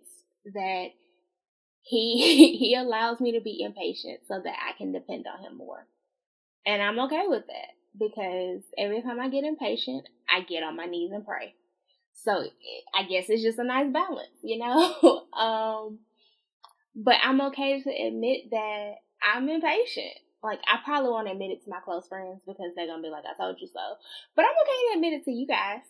that 0.53 0.88
he, 1.81 2.58
he 2.58 2.75
allows 2.75 3.21
me 3.21 3.34
to 3.34 3.41
be 3.41 3.62
impatient 3.62 4.21
so 4.27 4.41
that 4.43 4.55
I 4.67 4.77
can 4.77 4.91
depend 4.91 5.27
on 5.27 5.43
him 5.45 5.58
more. 5.58 5.88
And 6.65 6.81
I'm 6.81 6.99
okay 7.01 7.25
with 7.27 7.45
that 7.47 7.75
because 7.97 8.62
every 8.77 9.01
time 9.01 9.19
I 9.19 9.29
get 9.29 9.43
impatient, 9.43 10.08
I 10.29 10.41
get 10.41 10.63
on 10.63 10.75
my 10.75 10.86
knees 10.86 11.12
and 11.12 11.25
pray. 11.25 11.53
So 12.13 12.43
I 12.93 13.03
guess 13.03 13.25
it's 13.29 13.43
just 13.43 13.60
a 13.60 13.63
nice 13.63 13.91
balance, 13.91 14.38
you 14.41 14.58
know? 14.58 15.23
um, 15.38 15.99
but 16.95 17.15
I'm 17.23 17.41
okay 17.41 17.81
to 17.81 17.89
admit 18.08 18.51
that 18.51 18.93
I'm 19.21 19.49
impatient. 19.49 20.13
Like, 20.41 20.60
I 20.67 20.77
probably 20.84 21.10
won't 21.10 21.29
admit 21.29 21.51
it 21.51 21.63
to 21.63 21.69
my 21.69 21.79
close 21.84 22.08
friends 22.08 22.41
because 22.45 22.71
they're 22.75 22.88
going 22.88 22.99
to 22.99 23.08
be 23.08 23.12
like, 23.12 23.25
I 23.25 23.36
told 23.36 23.58
you 23.60 23.67
so. 23.67 23.81
But 24.36 24.45
I'm 24.45 24.51
okay 24.51 24.91
to 24.91 24.95
admit 24.95 25.13
it 25.13 25.25
to 25.25 25.31
you 25.31 25.47
guys. 25.47 25.81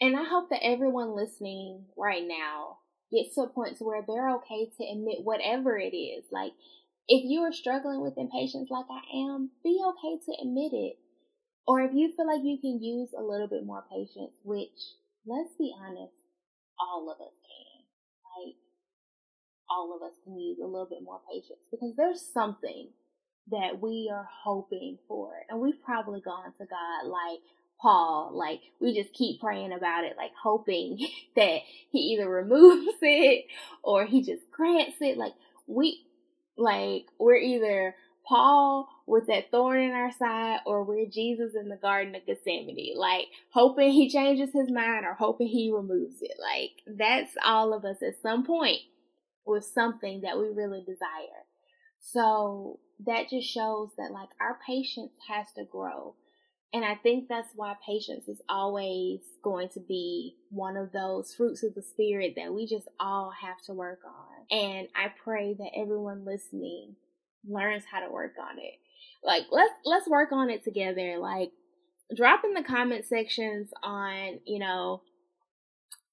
And 0.00 0.16
I 0.16 0.24
hope 0.24 0.48
that 0.50 0.64
everyone 0.64 1.14
listening 1.14 1.84
right 1.96 2.26
now 2.26 2.78
gets 3.12 3.34
to 3.34 3.42
a 3.42 3.48
point 3.48 3.76
to 3.78 3.84
where 3.84 4.02
they're 4.06 4.30
okay 4.36 4.70
to 4.78 4.84
admit 4.90 5.18
whatever 5.22 5.78
it 5.78 5.94
is. 5.94 6.24
Like, 6.32 6.52
if 7.08 7.24
you 7.24 7.40
are 7.40 7.52
struggling 7.52 8.00
with 8.00 8.16
impatience 8.16 8.70
like 8.70 8.86
I 8.90 9.02
am, 9.18 9.50
be 9.62 9.80
okay 9.84 10.16
to 10.24 10.42
admit 10.42 10.72
it. 10.72 10.98
Or 11.66 11.80
if 11.80 11.92
you 11.94 12.12
feel 12.16 12.26
like 12.26 12.44
you 12.44 12.58
can 12.60 12.82
use 12.82 13.10
a 13.16 13.22
little 13.22 13.46
bit 13.46 13.64
more 13.64 13.84
patience, 13.90 14.32
which, 14.42 14.96
let's 15.26 15.54
be 15.58 15.72
honest, 15.78 16.12
all 16.78 17.10
of 17.10 17.20
us 17.20 17.34
can. 17.46 18.46
Like, 18.46 18.56
all 19.68 19.94
of 19.94 20.02
us 20.02 20.16
can 20.24 20.38
use 20.38 20.58
a 20.62 20.66
little 20.66 20.88
bit 20.90 21.02
more 21.02 21.20
patience 21.30 21.60
because 21.70 21.94
there's 21.96 22.22
something 22.34 22.88
that 23.50 23.80
we 23.80 24.10
are 24.12 24.28
hoping 24.44 24.98
for. 25.06 25.32
And 25.48 25.60
we've 25.60 25.82
probably 25.84 26.20
gone 26.20 26.52
to 26.58 26.64
God 26.64 27.08
like 27.08 27.40
Paul, 27.80 28.32
like 28.34 28.60
we 28.80 28.94
just 28.94 29.14
keep 29.14 29.40
praying 29.40 29.72
about 29.72 30.04
it, 30.04 30.16
like 30.16 30.32
hoping 30.40 30.98
that 31.36 31.58
he 31.90 31.98
either 32.14 32.28
removes 32.28 32.96
it 33.02 33.46
or 33.82 34.06
he 34.06 34.22
just 34.22 34.50
grants 34.50 34.96
it. 35.00 35.16
Like 35.16 35.34
we, 35.66 36.04
like 36.56 37.06
we're 37.18 37.36
either 37.36 37.94
Paul 38.26 38.88
with 39.10 39.26
that 39.26 39.50
thorn 39.50 39.80
in 39.80 39.90
our 39.90 40.12
side 40.12 40.60
or 40.64 40.84
we're 40.84 41.06
Jesus 41.10 41.52
in 41.60 41.68
the 41.68 41.76
Garden 41.76 42.14
of 42.14 42.24
Gethsemane, 42.26 42.94
like 42.96 43.26
hoping 43.52 43.90
he 43.90 44.08
changes 44.08 44.50
his 44.54 44.70
mind 44.70 45.04
or 45.04 45.14
hoping 45.14 45.48
he 45.48 45.72
removes 45.74 46.22
it. 46.22 46.36
Like 46.40 46.70
that's 46.86 47.32
all 47.44 47.74
of 47.74 47.84
us 47.84 47.96
at 48.02 48.22
some 48.22 48.46
point 48.46 48.78
with 49.44 49.64
something 49.64 50.20
that 50.20 50.38
we 50.38 50.48
really 50.48 50.80
desire. 50.80 51.44
So 51.98 52.78
that 53.04 53.28
just 53.28 53.52
shows 53.52 53.90
that 53.98 54.12
like 54.12 54.28
our 54.40 54.58
patience 54.64 55.12
has 55.28 55.46
to 55.56 55.64
grow. 55.64 56.14
And 56.72 56.84
I 56.84 56.94
think 56.94 57.26
that's 57.28 57.50
why 57.56 57.74
patience 57.84 58.28
is 58.28 58.40
always 58.48 59.18
going 59.42 59.70
to 59.70 59.80
be 59.80 60.36
one 60.50 60.76
of 60.76 60.92
those 60.92 61.34
fruits 61.34 61.64
of 61.64 61.74
the 61.74 61.82
spirit 61.82 62.34
that 62.36 62.54
we 62.54 62.64
just 62.64 62.86
all 63.00 63.32
have 63.42 63.60
to 63.66 63.72
work 63.72 64.02
on. 64.06 64.56
And 64.56 64.86
I 64.94 65.12
pray 65.24 65.54
that 65.54 65.72
everyone 65.76 66.24
listening 66.24 66.94
learns 67.48 67.84
how 67.90 68.00
to 68.00 68.12
work 68.12 68.34
on 68.40 68.58
it. 68.58 68.74
Like 69.22 69.44
let's 69.50 69.72
let's 69.84 70.08
work 70.08 70.32
on 70.32 70.50
it 70.50 70.64
together. 70.64 71.18
Like 71.18 71.50
drop 72.14 72.44
in 72.44 72.54
the 72.54 72.62
comment 72.62 73.04
sections 73.06 73.70
on, 73.82 74.40
you 74.44 74.58
know, 74.58 75.02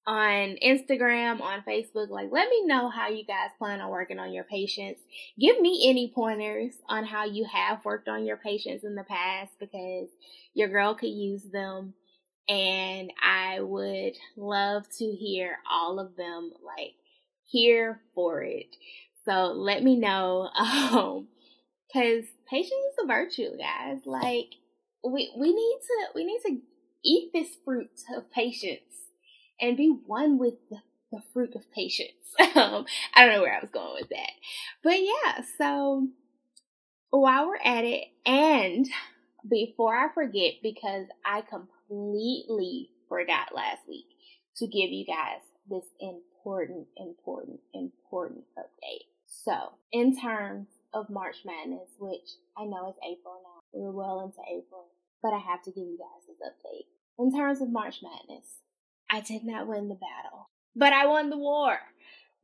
on 0.06 0.56
Instagram, 0.64 1.40
on 1.42 1.62
Facebook. 1.68 2.08
Like, 2.08 2.28
let 2.32 2.48
me 2.48 2.64
know 2.64 2.88
how 2.88 3.08
you 3.08 3.26
guys 3.26 3.50
plan 3.58 3.82
on 3.82 3.90
working 3.90 4.18
on 4.18 4.32
your 4.32 4.44
patience. 4.44 4.98
Give 5.38 5.60
me 5.60 5.84
any 5.86 6.10
pointers 6.14 6.72
on 6.88 7.04
how 7.04 7.26
you 7.26 7.44
have 7.44 7.84
worked 7.84 8.08
on 8.08 8.24
your 8.24 8.38
patience 8.38 8.84
in 8.84 8.94
the 8.94 9.04
past 9.04 9.52
because 9.60 10.08
your 10.54 10.68
girl 10.68 10.94
could 10.94 11.10
use 11.10 11.42
them. 11.52 11.92
And 12.48 13.12
I 13.22 13.60
would 13.60 14.14
love 14.34 14.84
to 14.96 15.04
hear 15.04 15.58
all 15.70 16.00
of 16.00 16.16
them, 16.16 16.52
like, 16.64 16.94
here 17.44 18.00
for 18.14 18.42
it. 18.42 18.74
So 19.26 19.52
let 19.54 19.82
me 19.82 19.96
know. 19.96 20.48
Um, 20.58 21.28
cause 21.92 22.24
patience 22.48 22.84
is 22.92 23.04
a 23.04 23.06
virtue, 23.06 23.56
guys. 23.56 23.98
Like, 24.04 24.50
we, 25.04 25.32
we 25.36 25.54
need 25.54 25.78
to, 25.82 26.06
we 26.14 26.24
need 26.24 26.40
to 26.46 26.60
eat 27.04 27.30
this 27.32 27.48
fruit 27.64 27.90
of 28.16 28.30
patience 28.30 28.80
and 29.60 29.76
be 29.76 29.96
one 30.06 30.38
with 30.38 30.54
the, 30.70 30.78
the 31.12 31.22
fruit 31.32 31.54
of 31.54 31.70
patience. 31.72 32.12
um, 32.54 32.84
I 33.14 33.24
don't 33.24 33.34
know 33.34 33.42
where 33.42 33.54
I 33.54 33.60
was 33.60 33.70
going 33.70 33.94
with 34.00 34.08
that. 34.10 34.30
But 34.82 35.00
yeah, 35.00 35.42
so 35.56 36.08
while 37.10 37.48
we're 37.48 37.56
at 37.56 37.84
it, 37.84 38.04
and 38.26 38.86
before 39.48 39.96
I 39.96 40.12
forget, 40.12 40.54
because 40.62 41.06
I 41.24 41.42
completely 41.42 42.90
forgot 43.08 43.54
last 43.54 43.88
week 43.88 44.06
to 44.56 44.66
give 44.66 44.90
you 44.90 45.06
guys 45.06 45.40
this 45.70 45.84
important, 46.00 46.86
important, 46.96 47.60
important 47.72 48.44
update. 48.58 49.06
So, 49.26 49.72
in 49.92 50.18
terms 50.18 50.66
of 50.94 51.10
March 51.10 51.36
Madness, 51.44 51.90
which 51.98 52.36
I 52.56 52.64
know 52.64 52.88
is 52.88 52.96
April 53.04 53.40
now, 53.42 53.60
we're 53.72 53.92
well 53.92 54.20
into 54.20 54.40
April, 54.48 54.86
but 55.22 55.32
I 55.32 55.38
have 55.38 55.62
to 55.64 55.70
give 55.70 55.84
you 55.84 55.98
guys 55.98 56.26
this 56.26 56.48
update. 56.48 56.86
In 57.18 57.36
terms 57.36 57.60
of 57.60 57.70
March 57.70 57.96
Madness, 58.02 58.60
I 59.10 59.20
did 59.20 59.44
not 59.44 59.66
win 59.66 59.88
the 59.88 59.94
battle, 59.94 60.48
but 60.76 60.92
I 60.92 61.06
won 61.06 61.30
the 61.30 61.38
war, 61.38 61.78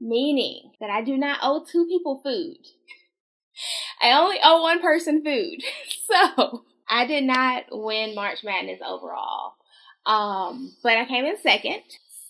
meaning 0.01 0.73
that 0.81 0.91
I 0.91 1.03
do 1.03 1.17
not 1.17 1.39
owe 1.43 1.65
two 1.65 1.87
people 1.87 2.21
food. 2.23 2.59
I 4.03 4.13
only 4.13 4.39
owe 4.43 4.63
one 4.63 4.81
person 4.81 5.23
food. 5.25 5.63
So 6.07 6.65
I 6.89 7.07
did 7.07 7.25
not 7.25 7.65
win 7.73 8.15
March 8.15 8.45
Madness 8.45 8.81
overall. 8.87 9.55
Um, 10.07 10.77
but 10.83 10.99
I 10.99 11.07
came 11.07 11.25
in 11.25 11.39
second. 11.39 11.81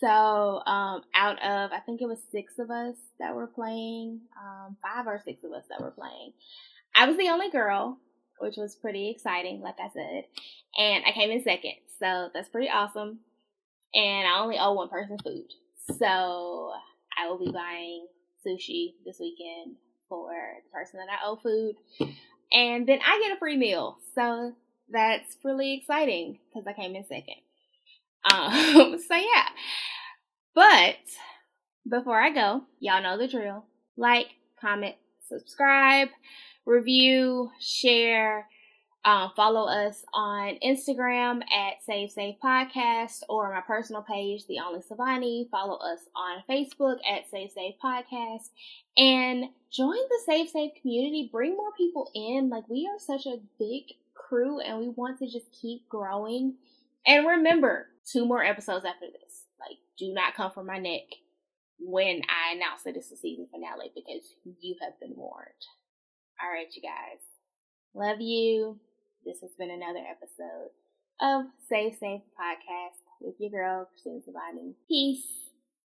So, 0.05 0.63
um, 0.67 1.03
out 1.15 1.43
of, 1.43 1.73
I 1.73 1.81
think 1.81 2.03
it 2.03 2.07
was 2.07 2.19
six 2.31 2.59
of 2.59 2.71
us 2.71 2.97
that 3.19 3.35
were 3.35 3.47
playing, 3.47 4.21
um, 4.39 4.77
five 4.83 5.07
or 5.07 5.21
six 5.25 5.45
of 5.45 5.53
us 5.53 5.65
that 5.71 5.81
were 5.81 5.91
playing. 5.91 6.33
I 6.95 7.07
was 7.07 7.17
the 7.17 7.29
only 7.29 7.51
girl, 7.51 7.99
which 8.39 8.57
was 8.57 8.77
pretty 8.77 9.11
exciting, 9.11 9.61
like 9.61 9.77
I 9.81 9.89
said. 9.95 10.25
And 10.77 11.05
I 11.07 11.13
came 11.13 11.31
in 11.31 11.43
second. 11.43 11.75
So 11.99 12.29
that's 12.35 12.49
pretty 12.49 12.69
awesome 12.69 13.21
and 13.95 14.27
I 14.27 14.41
only 14.41 14.59
owe 14.59 14.73
one 14.73 14.89
person 14.89 15.19
food. 15.23 15.53
So 15.99 16.73
I 17.17 17.29
will 17.29 17.39
be 17.39 17.51
buying 17.53 18.07
sushi 18.47 18.95
this 19.05 19.19
weekend 19.21 19.77
for 20.09 20.33
the 20.65 20.71
person 20.73 20.99
that 21.01 21.13
I 21.13 21.27
owe 21.27 21.37
food. 21.37 21.77
And 22.53 22.87
then 22.87 22.99
I 23.05 23.21
get 23.21 23.37
a 23.37 23.39
free 23.39 23.57
meal. 23.57 23.99
So 24.15 24.53
that's 24.91 25.37
really 25.45 25.75
exciting 25.75 26.39
because 26.53 26.67
I 26.67 26.73
came 26.73 26.97
in 26.97 27.05
second. 27.05 27.37
Um, 28.33 28.99
so 29.07 29.15
yeah. 29.17 29.49
But 30.55 30.97
before 31.89 32.21
I 32.21 32.31
go, 32.31 32.63
y'all 32.81 33.03
know 33.03 33.19
the 33.19 33.29
drill. 33.29 33.65
Like, 33.97 34.29
comment, 34.61 34.95
subscribe, 35.29 36.09
review, 36.65 37.51
share, 37.61 38.49
um, 39.05 39.33
follow 39.37 39.69
us 39.69 40.03
on 40.15 40.59
Instagram 40.65 41.43
at 41.53 41.85
Save 41.85 42.11
Safe 42.11 42.37
Podcast 42.43 43.23
or 43.29 43.53
my 43.53 43.61
personal 43.61 44.03
page, 44.03 44.47
The 44.47 44.61
Only 44.61 44.81
Savani. 44.81 45.51
Follow 45.51 45.77
us 45.77 46.09
on 46.17 46.43
Facebook 46.49 46.97
at 47.07 47.29
Save 47.31 47.51
Safe 47.51 47.75
Podcast 47.85 48.49
and 48.97 49.45
join 49.71 49.91
the 49.91 50.21
Save 50.25 50.49
Safe 50.49 50.73
community. 50.81 51.29
Bring 51.31 51.55
more 51.55 51.73
people 51.77 52.11
in. 52.15 52.49
Like 52.49 52.67
we 52.69 52.89
are 52.91 52.99
such 52.99 53.27
a 53.27 53.41
big 53.59 53.95
crew 54.15 54.61
and 54.61 54.79
we 54.79 54.89
want 54.89 55.19
to 55.19 55.27
just 55.27 55.53
keep 55.53 55.87
growing. 55.91 56.55
And 57.07 57.27
remember, 57.27 57.89
two 58.11 58.25
more 58.25 58.43
episodes 58.43 58.87
after 58.87 59.07
this. 59.07 59.24
Like, 59.69 59.79
do 59.99 60.13
not 60.13 60.35
come 60.35 60.51
for 60.53 60.65
my 60.65 60.79
neck 60.79 61.03
when 61.79 62.23
I 62.29 62.55
announce 62.55 62.83
that 62.85 62.97
it's 62.97 63.11
the 63.11 63.17
season 63.17 63.49
finale 63.51 63.91
because 63.95 64.25
you 64.61 64.77
have 64.83 64.99
been 65.01 65.15
warned. 65.17 65.49
All 66.43 66.51
right, 66.51 66.73
you 66.75 66.83
guys. 66.83 67.21
Love 67.95 68.21
you. 68.21 68.79
This 69.25 69.41
has 69.41 69.53
been 69.59 69.71
another 69.71 70.03
episode 70.11 70.71
of 71.21 71.47
Safe 71.69 71.95
Safe 71.99 72.23
Podcast 72.39 73.01
with 73.21 73.35
your 73.39 73.51
girl, 73.51 73.89
Christina 73.91 74.21
Savani. 74.21 74.75
Peace. 74.89 75.44